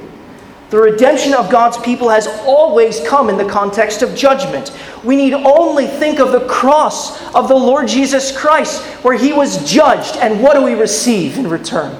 [0.70, 4.70] The redemption of God's people has always come in the context of judgment.
[5.02, 9.68] We need only think of the cross of the Lord Jesus Christ, where he was
[9.68, 11.98] judged, and what do we receive in return?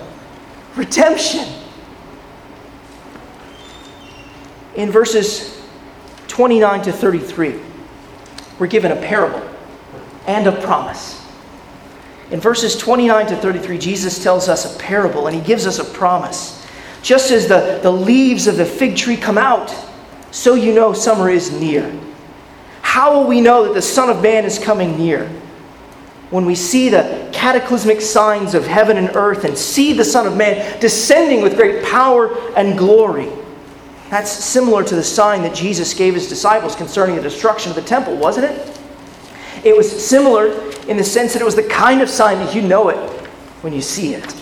[0.76, 1.46] Redemption.
[4.79, 5.61] In verses
[6.29, 7.61] 29 to 33,
[8.61, 9.43] we're given a parable
[10.29, 11.20] and a promise.
[12.31, 15.85] In verses 29 to 33, Jesus tells us a parable and he gives us a
[15.85, 16.64] promise.
[17.03, 19.74] Just as the, the leaves of the fig tree come out,
[20.31, 21.99] so you know summer is near.
[22.81, 25.26] How will we know that the Son of Man is coming near?
[26.31, 30.37] When we see the cataclysmic signs of heaven and earth and see the Son of
[30.37, 33.29] Man descending with great power and glory.
[34.11, 37.82] That's similar to the sign that Jesus gave his disciples concerning the destruction of the
[37.82, 38.80] temple, wasn't it?
[39.64, 40.52] It was similar
[40.86, 42.96] in the sense that it was the kind of sign that you know it
[43.62, 44.34] when you see it.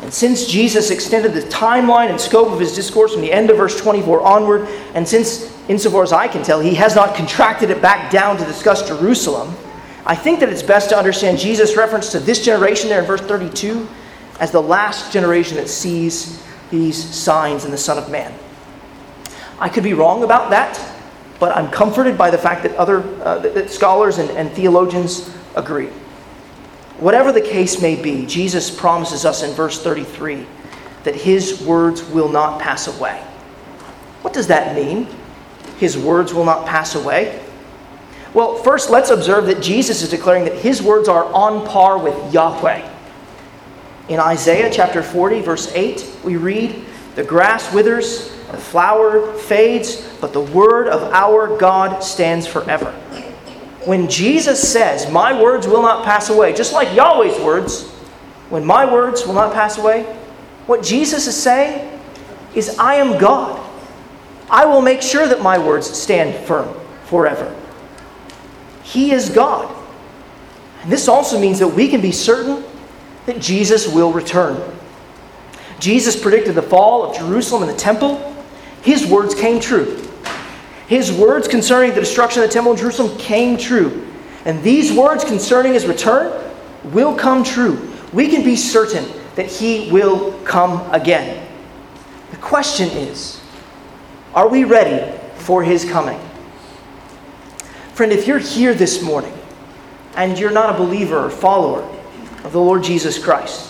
[0.00, 3.56] And since Jesus extended the timeline and scope of his discourse from the end of
[3.56, 7.82] verse 24 onward, and since, insofar as I can tell, he has not contracted it
[7.82, 9.54] back down to discuss Jerusalem,
[10.06, 13.20] I think that it's best to understand Jesus' reference to this generation there in verse
[13.20, 13.86] 32
[14.40, 18.32] as the last generation that sees these signs in the Son of Man.
[19.60, 20.80] I could be wrong about that,
[21.40, 25.88] but I'm comforted by the fact that other uh, that scholars and, and theologians agree.
[26.98, 30.46] Whatever the case may be, Jesus promises us in verse 33
[31.04, 33.20] that his words will not pass away.
[34.22, 35.08] What does that mean?
[35.78, 37.44] His words will not pass away?
[38.34, 42.34] Well, first, let's observe that Jesus is declaring that his words are on par with
[42.34, 42.96] Yahweh.
[44.08, 46.84] In Isaiah chapter 40, verse 8, we read,
[47.18, 52.92] The grass withers the flower fades, but the word of our God stands forever.
[53.86, 57.88] When Jesus says, My words will not pass away, just like Yahweh's words,
[58.50, 60.04] when my words will not pass away,
[60.66, 62.00] what Jesus is saying
[62.54, 63.68] is, I am God.
[64.48, 66.72] I will make sure that my words stand firm
[67.06, 67.52] forever.
[68.84, 69.74] He is God.
[70.82, 72.62] And this also means that we can be certain
[73.26, 74.78] that Jesus will return.
[75.78, 78.28] Jesus predicted the fall of Jerusalem and the temple
[78.82, 80.02] his words came true.
[80.86, 84.06] His words concerning the destruction of the temple in Jerusalem came true.
[84.44, 86.32] And these words concerning his return
[86.84, 87.92] will come true.
[88.12, 89.04] We can be certain
[89.34, 91.46] that he will come again.
[92.30, 93.40] The question is
[94.34, 96.20] are we ready for his coming?
[97.92, 99.34] Friend, if you're here this morning
[100.14, 101.82] and you're not a believer or follower
[102.44, 103.67] of the Lord Jesus Christ,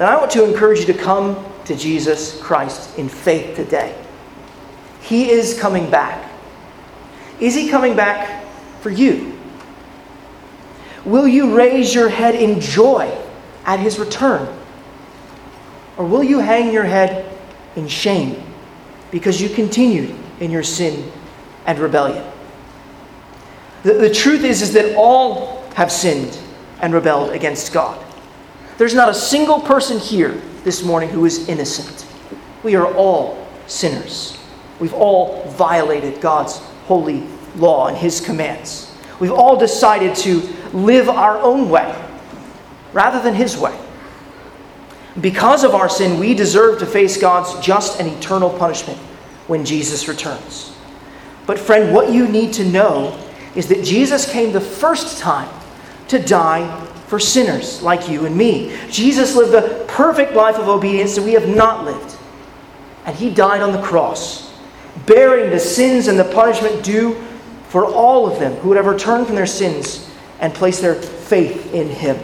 [0.00, 3.94] then I want to encourage you to come to Jesus Christ in faith today.
[5.02, 6.32] He is coming back.
[7.38, 8.46] Is He coming back
[8.80, 9.38] for you?
[11.04, 13.14] Will you raise your head in joy
[13.66, 14.48] at His return?
[15.98, 17.38] Or will you hang your head
[17.76, 18.42] in shame
[19.10, 21.12] because you continued in your sin
[21.66, 22.24] and rebellion?
[23.82, 26.38] The, the truth is, is that all have sinned
[26.80, 28.02] and rebelled against God.
[28.80, 32.06] There's not a single person here this morning who is innocent.
[32.62, 34.38] We are all sinners.
[34.80, 36.56] We've all violated God's
[36.86, 37.26] holy
[37.56, 38.90] law and His commands.
[39.20, 40.40] We've all decided to
[40.72, 41.94] live our own way
[42.94, 43.78] rather than His way.
[45.20, 48.98] Because of our sin, we deserve to face God's just and eternal punishment
[49.46, 50.74] when Jesus returns.
[51.46, 53.22] But, friend, what you need to know
[53.54, 55.50] is that Jesus came the first time
[56.08, 58.72] to die for sinners like you and me.
[58.88, 62.16] Jesus lived the perfect life of obedience that we have not lived.
[63.04, 64.54] And he died on the cross,
[65.06, 67.20] bearing the sins and the punishment due
[67.68, 70.08] for all of them who would ever turn from their sins
[70.38, 72.16] and place their faith in him.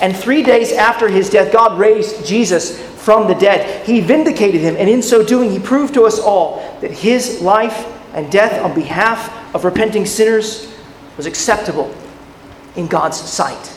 [0.00, 3.86] And three days after his death, God raised Jesus from the dead.
[3.86, 7.86] He vindicated him, and in so doing, he proved to us all that his life
[8.14, 10.74] and death on behalf of repenting sinners
[11.16, 11.94] was acceptable
[12.74, 13.73] in God's sight.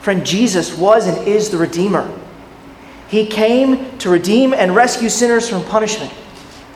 [0.00, 2.10] Friend, Jesus was and is the Redeemer.
[3.08, 6.12] He came to redeem and rescue sinners from punishment.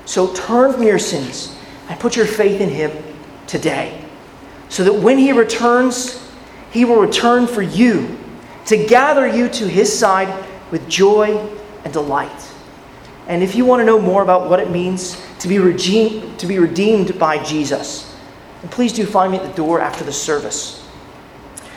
[0.07, 1.57] So turn from your sins
[1.89, 2.91] and put your faith in him
[3.47, 4.03] today.
[4.69, 6.27] So that when he returns,
[6.71, 8.19] he will return for you
[8.67, 11.39] to gather you to his side with joy
[11.85, 12.51] and delight.
[13.29, 16.47] And if you want to know more about what it means to be, redeemed, to
[16.47, 18.17] be redeemed by Jesus,
[18.71, 20.82] please do find me at the door after the service.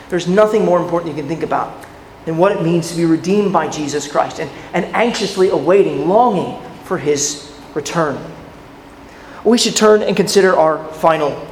[0.10, 1.86] There's nothing more important you can think about
[2.26, 6.62] than what it means to be redeemed by Jesus Christ and, and anxiously awaiting, longing
[6.84, 8.18] for his return.
[9.44, 11.48] We should turn and consider our final,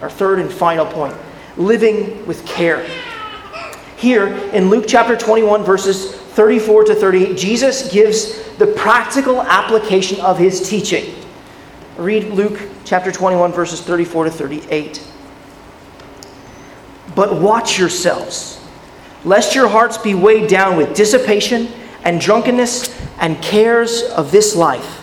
[0.00, 1.16] our third and final point
[1.56, 2.86] living with care.
[3.96, 10.38] Here in Luke chapter 21, verses 34 to 38, Jesus gives the practical application of
[10.38, 11.14] his teaching.
[11.96, 15.11] Read Luke chapter 21, verses 34 to 38.
[17.14, 18.60] But watch yourselves,
[19.24, 21.68] lest your hearts be weighed down with dissipation
[22.04, 25.00] and drunkenness and cares of this life,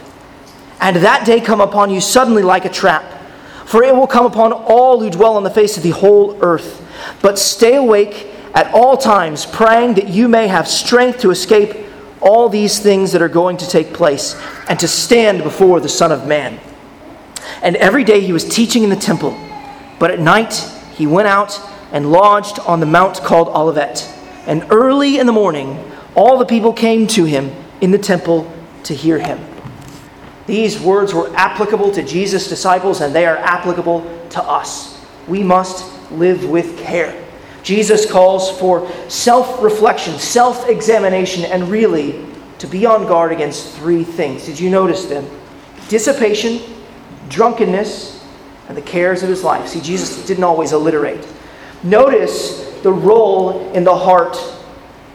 [0.82, 3.20] and that day come upon you suddenly like a trap
[3.70, 6.84] for it will come upon all who dwell on the face of the whole earth.
[7.22, 11.86] But stay awake at all times, praying that you may have strength to escape
[12.20, 14.36] all these things that are going to take place
[14.68, 16.60] and to stand before the Son of Man.
[17.62, 19.38] And every day he was teaching in the temple,
[20.00, 20.56] but at night
[20.96, 21.52] he went out
[21.92, 24.08] and lodged on the mount called Olivet.
[24.46, 28.52] And early in the morning, all the people came to him in the temple
[28.84, 29.40] to hear him.
[30.48, 35.00] These words were applicable to Jesus' disciples, and they are applicable to us.
[35.28, 37.24] We must live with care.
[37.62, 42.26] Jesus calls for self reflection, self examination, and really
[42.58, 44.46] to be on guard against three things.
[44.46, 45.28] Did you notice them?
[45.88, 46.62] Dissipation,
[47.30, 48.26] drunkenness,
[48.68, 49.68] and the cares of his life.
[49.68, 51.26] See, Jesus didn't always alliterate.
[51.84, 54.38] Notice the role in the heart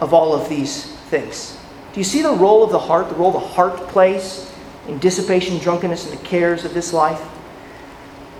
[0.01, 1.59] of all of these things.
[1.93, 4.51] Do you see the role of the heart, the role the heart plays
[4.89, 7.23] in dissipation, drunkenness, and the cares of this life.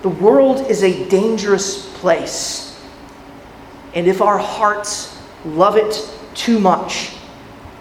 [0.01, 2.79] The world is a dangerous place.
[3.93, 7.13] And if our hearts love it too much,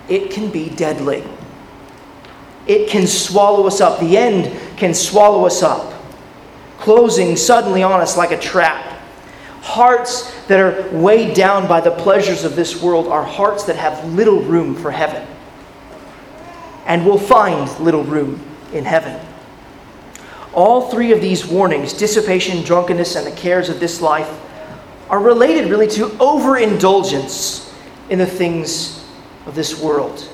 [0.08, 1.24] it can be deadly.
[2.66, 4.00] It can swallow us up.
[4.00, 5.92] The end can swallow us up,
[6.78, 8.93] closing suddenly on us like a trap.
[9.64, 14.12] Hearts that are weighed down by the pleasures of this world are hearts that have
[14.12, 15.26] little room for heaven
[16.84, 18.44] and will find little room
[18.74, 19.18] in heaven.
[20.52, 24.28] All three of these warnings dissipation, drunkenness, and the cares of this life
[25.08, 27.74] are related really to overindulgence
[28.10, 29.02] in the things
[29.46, 30.28] of this world.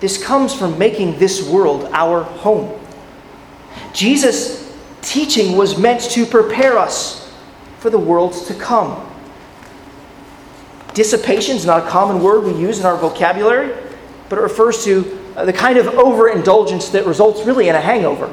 [0.00, 2.78] This comes from making this world our home.
[3.94, 7.21] Jesus' teaching was meant to prepare us
[7.82, 9.04] for the worlds to come.
[10.94, 13.74] Dissipation is not a common word we use in our vocabulary,
[14.28, 18.32] but it refers to uh, the kind of overindulgence that results really in a hangover.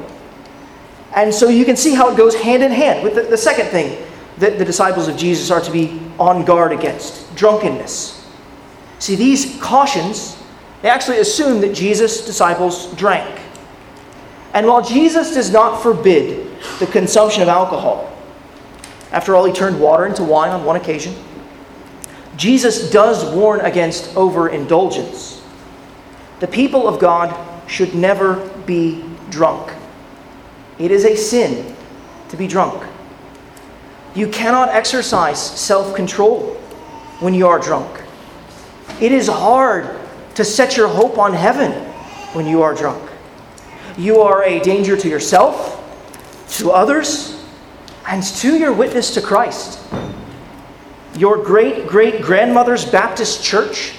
[1.16, 3.66] And so you can see how it goes hand in hand with the, the second
[3.66, 4.06] thing
[4.38, 8.24] that the disciples of Jesus are to be on guard against drunkenness.
[9.00, 10.40] See, these cautions,
[10.82, 13.40] they actually assume that Jesus' disciples drank.
[14.54, 18.09] And while Jesus does not forbid the consumption of alcohol,
[19.12, 21.14] after all, he turned water into wine on one occasion,
[22.36, 25.42] Jesus does warn against overindulgence.
[26.38, 27.36] The people of God
[27.68, 29.72] should never be drunk.
[30.78, 31.76] It is a sin
[32.28, 32.82] to be drunk.
[34.14, 36.54] You cannot exercise self control
[37.20, 38.02] when you are drunk.
[39.00, 39.98] It is hard
[40.34, 41.72] to set your hope on heaven
[42.32, 43.10] when you are drunk.
[43.98, 45.76] You are a danger to yourself,
[46.58, 47.39] to others,
[48.10, 49.80] and to your witness to Christ.
[51.16, 53.94] Your great great grandmother's Baptist church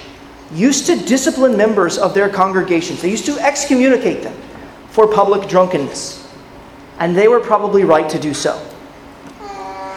[0.52, 3.00] used to discipline members of their congregations.
[3.00, 4.36] They used to excommunicate them
[4.90, 6.28] for public drunkenness.
[6.98, 8.54] And they were probably right to do so.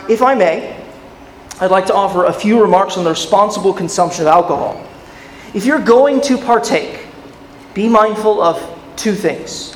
[0.10, 0.82] If I may,
[1.60, 4.82] I'd like to offer a few remarks on the responsible consumption of alcohol.
[5.54, 7.06] If you're going to partake,
[7.74, 8.62] be mindful of
[8.96, 9.76] two things.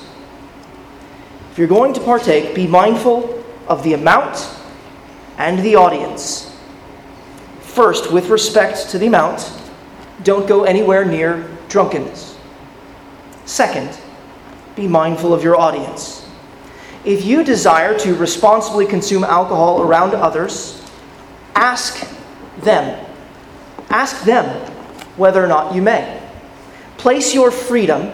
[1.51, 3.38] If you're going to partake, be mindful
[3.70, 4.49] of the amount
[5.38, 6.57] and the audience.
[7.61, 9.53] First, with respect to the amount,
[10.24, 12.38] don't go anywhere near drunkenness.
[13.45, 13.97] Second,
[14.76, 16.28] be mindful of your audience.
[17.05, 20.84] If you desire to responsibly consume alcohol around others,
[21.55, 22.05] ask
[22.57, 23.05] them.
[23.89, 24.45] Ask them
[25.15, 26.22] whether or not you may.
[26.97, 28.11] Place your freedom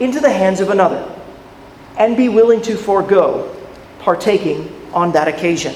[0.00, 1.06] into the hands of another
[1.96, 3.56] and be willing to forego
[4.00, 5.74] partaking on that occasion.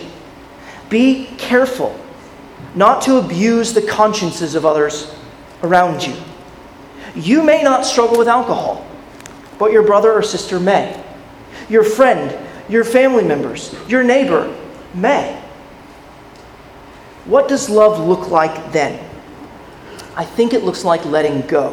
[0.88, 1.98] Be careful
[2.74, 5.14] not to abuse the consciences of others
[5.62, 6.14] around you.
[7.14, 8.86] You may not struggle with alcohol,
[9.58, 11.00] but your brother or sister may.
[11.68, 12.36] Your friend,
[12.68, 14.54] your family members, your neighbor
[14.92, 15.40] may.
[17.24, 18.98] What does love look like then?
[20.16, 21.72] I think it looks like letting go.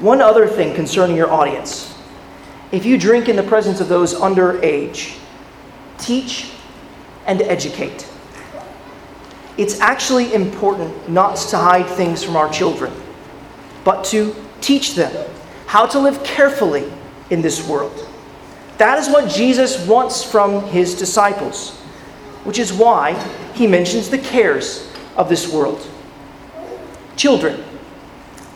[0.00, 1.89] One other thing concerning your audience
[2.72, 5.18] if you drink in the presence of those underage,
[5.98, 6.50] teach
[7.26, 8.06] and educate.
[9.58, 12.92] It's actually important not to hide things from our children,
[13.84, 15.12] but to teach them
[15.66, 16.90] how to live carefully
[17.30, 18.06] in this world.
[18.78, 21.76] That is what Jesus wants from his disciples,
[22.44, 23.12] which is why
[23.54, 25.86] he mentions the cares of this world.
[27.16, 27.62] Children,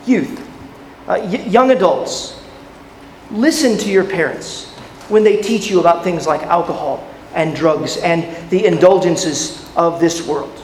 [0.05, 0.39] youth,
[1.07, 2.41] uh, y- young adults,
[3.31, 4.71] listen to your parents
[5.09, 10.25] when they teach you about things like alcohol and drugs and the indulgences of this
[10.25, 10.61] world.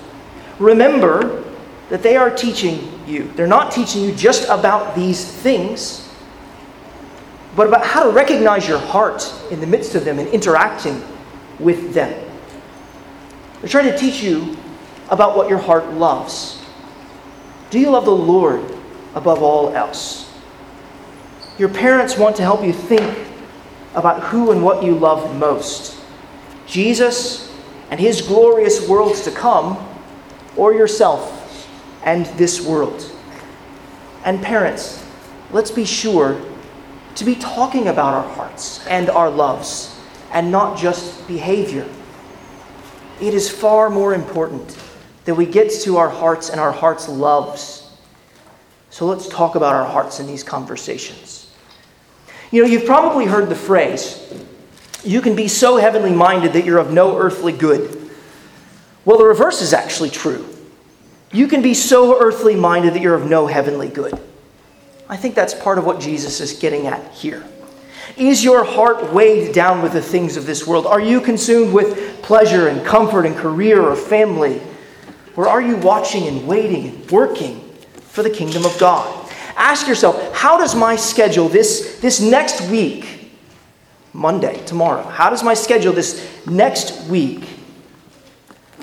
[0.60, 1.44] Remember
[1.90, 3.32] that they are teaching you.
[3.36, 6.10] They're not teaching you just about these things,
[7.56, 11.04] but about how to recognize your heart in the midst of them and interacting
[11.60, 12.12] with them.
[13.60, 14.58] They're trying to teach you
[15.10, 16.64] about what your heart loves.
[17.70, 18.64] Do you love the Lord
[19.14, 20.21] above all else?
[21.62, 23.28] Your parents want to help you think
[23.94, 25.96] about who and what you love most
[26.66, 27.56] Jesus
[27.92, 29.78] and his glorious worlds to come,
[30.58, 31.70] or yourself
[32.04, 33.12] and this world.
[34.26, 35.06] And parents,
[35.52, 36.42] let's be sure
[37.14, 39.96] to be talking about our hearts and our loves
[40.32, 41.88] and not just behavior.
[43.22, 44.76] It is far more important
[45.26, 47.88] that we get to our hearts and our hearts' loves.
[48.90, 51.41] So let's talk about our hearts in these conversations.
[52.52, 54.18] You know, you've probably heard the phrase,
[55.04, 58.12] you can be so heavenly minded that you're of no earthly good.
[59.06, 60.48] Well, the reverse is actually true.
[61.32, 64.20] You can be so earthly minded that you're of no heavenly good.
[65.08, 67.44] I think that's part of what Jesus is getting at here.
[68.18, 70.86] Is your heart weighed down with the things of this world?
[70.86, 74.62] Are you consumed with pleasure and comfort and career or family?
[75.38, 77.62] Or are you watching and waiting and working
[78.02, 79.21] for the kingdom of God?
[79.56, 83.32] Ask yourself, how does my schedule this, this next week,
[84.14, 87.48] Monday, tomorrow, how does my schedule this next week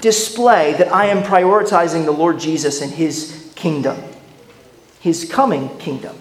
[0.00, 4.00] display that I am prioritizing the Lord Jesus and his kingdom,
[5.00, 6.16] his coming kingdom?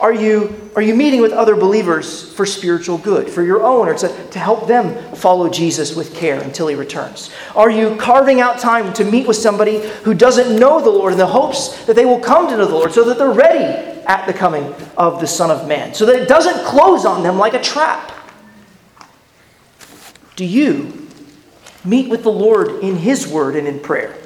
[0.00, 3.94] Are you, are you meeting with other believers for spiritual good, for your own, or
[3.94, 7.30] to, to help them follow Jesus with care until he returns?
[7.56, 11.18] Are you carving out time to meet with somebody who doesn't know the Lord in
[11.18, 13.64] the hopes that they will come to know the Lord so that they're ready
[14.06, 17.36] at the coming of the Son of Man, so that it doesn't close on them
[17.36, 18.12] like a trap?
[20.36, 21.08] Do you
[21.84, 24.16] meet with the Lord in his word and in prayer?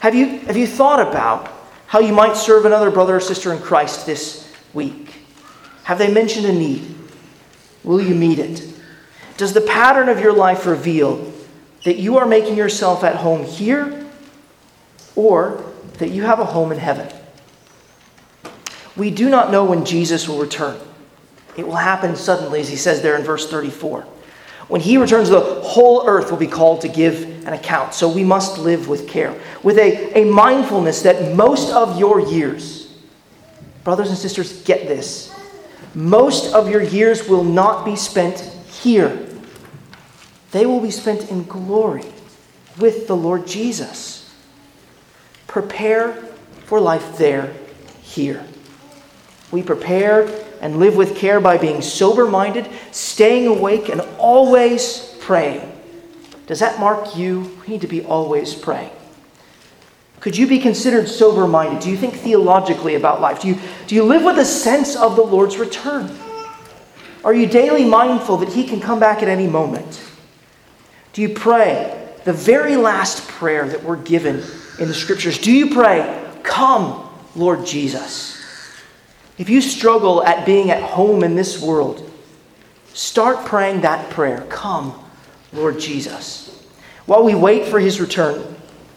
[0.00, 1.52] Have you, have you thought about
[1.86, 5.14] how you might serve another brother or sister in Christ this week?
[5.84, 6.94] Have they mentioned a need?
[7.84, 8.72] Will you meet it?
[9.36, 11.32] Does the pattern of your life reveal
[11.84, 14.06] that you are making yourself at home here
[15.16, 15.64] or
[15.98, 17.08] that you have a home in heaven?
[18.96, 20.78] We do not know when Jesus will return.
[21.56, 24.02] It will happen suddenly, as he says there in verse 34.
[24.68, 27.94] When he returns, the whole earth will be called to give an account.
[27.94, 32.81] So we must live with care, with a, a mindfulness that most of your years,
[33.84, 35.34] Brothers and sisters, get this.
[35.94, 39.28] Most of your years will not be spent here,
[40.52, 42.04] they will be spent in glory
[42.78, 44.34] with the Lord Jesus.
[45.46, 46.14] Prepare
[46.66, 47.54] for life there,
[48.02, 48.44] here.
[49.50, 50.28] We prepare
[50.62, 55.70] and live with care by being sober minded, staying awake, and always praying.
[56.46, 57.58] Does that mark you?
[57.62, 58.90] We need to be always praying.
[60.22, 61.80] Could you be considered sober minded?
[61.80, 63.42] Do you think theologically about life?
[63.42, 63.58] Do you,
[63.88, 66.16] do you live with a sense of the Lord's return?
[67.24, 70.00] Are you daily mindful that He can come back at any moment?
[71.12, 74.44] Do you pray the very last prayer that we're given
[74.78, 75.38] in the Scriptures?
[75.38, 78.40] Do you pray, Come, Lord Jesus.
[79.38, 82.08] If you struggle at being at home in this world,
[82.94, 84.94] start praying that prayer Come,
[85.52, 86.64] Lord Jesus.
[87.06, 88.51] While we wait for his return,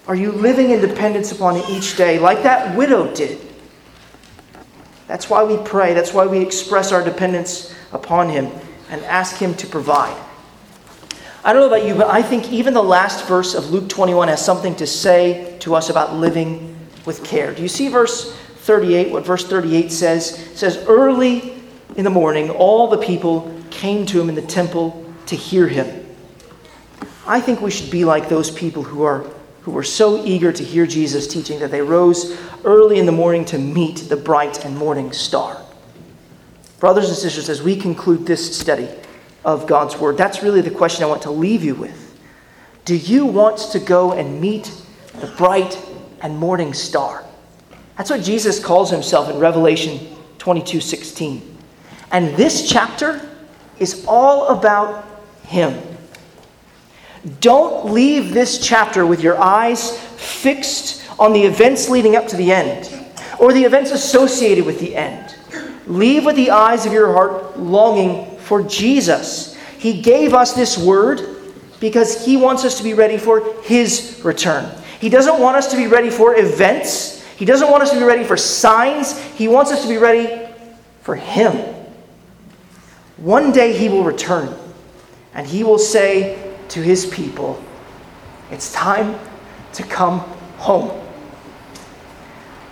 [0.08, 3.42] are you living in dependence upon him each day like that widow did?
[5.08, 5.94] That's why we pray.
[5.94, 8.52] That's why we express our dependence upon him
[8.90, 10.16] and ask him to provide.
[11.44, 14.30] I don't know about you, but I think even the last verse of Luke 21
[14.30, 16.76] has something to say to us about living
[17.06, 17.54] with care.
[17.54, 19.12] Do you see verse 38?
[19.12, 20.40] What verse 38 says?
[20.40, 21.54] It says, Early
[21.96, 26.04] in the morning, all the people came to him in the temple to hear him.
[27.28, 29.26] I think we should be like those people who are
[29.66, 33.44] who were so eager to hear Jesus teaching that they rose early in the morning
[33.46, 35.60] to meet the bright and morning star.
[36.80, 38.88] Brothers and sisters, as we conclude this study
[39.44, 42.16] of God's Word, that's really the question I want to leave you with.
[42.86, 44.72] Do you want to go and meet
[45.20, 45.84] the bright
[46.22, 47.26] and morning star?
[47.98, 51.58] That's what Jesus calls himself in Revelation 22 16.
[52.12, 53.28] And this chapter
[53.80, 55.06] is all about
[55.42, 55.95] him.
[57.40, 62.52] Don't leave this chapter with your eyes fixed on the events leading up to the
[62.52, 62.92] end
[63.40, 65.36] or the events associated with the end.
[65.88, 69.56] Leave with the eyes of your heart longing for Jesus.
[69.78, 71.22] He gave us this word
[71.80, 74.72] because he wants us to be ready for his return.
[75.00, 78.06] He doesn't want us to be ready for events, he doesn't want us to be
[78.06, 79.20] ready for signs.
[79.20, 80.50] He wants us to be ready
[81.02, 81.76] for him.
[83.18, 84.56] One day he will return
[85.34, 87.62] and he will say, to his people,
[88.52, 89.20] It's time
[89.74, 90.20] to come
[90.58, 90.92] home.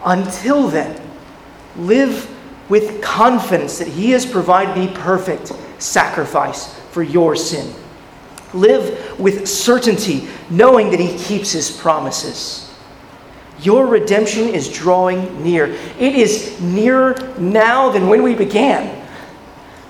[0.06, 1.00] Until then,
[1.76, 2.30] live
[2.70, 7.74] with confidence that he has provided the perfect sacrifice for your sin.
[8.54, 12.72] Live with certainty, knowing that he keeps his promises.
[13.62, 15.68] Your redemption is drawing near.
[16.00, 19.08] It is nearer now than when we began.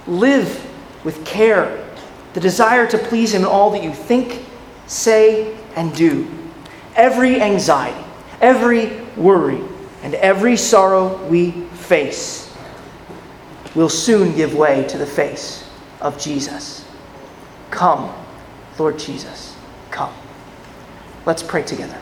[0.08, 0.70] Live
[1.04, 1.83] with care
[2.34, 4.44] the desire to please Him in all that you think,
[4.88, 6.28] say, and do.
[6.96, 8.04] Every anxiety,
[8.42, 9.62] every worry,
[10.02, 12.54] and every sorrow we face
[13.76, 15.68] will soon give way to the face
[16.02, 16.86] of Jesus.
[17.72, 18.14] Come,
[18.78, 19.56] Lord Jesus,
[19.90, 20.14] come.
[21.26, 21.98] Let's pray together.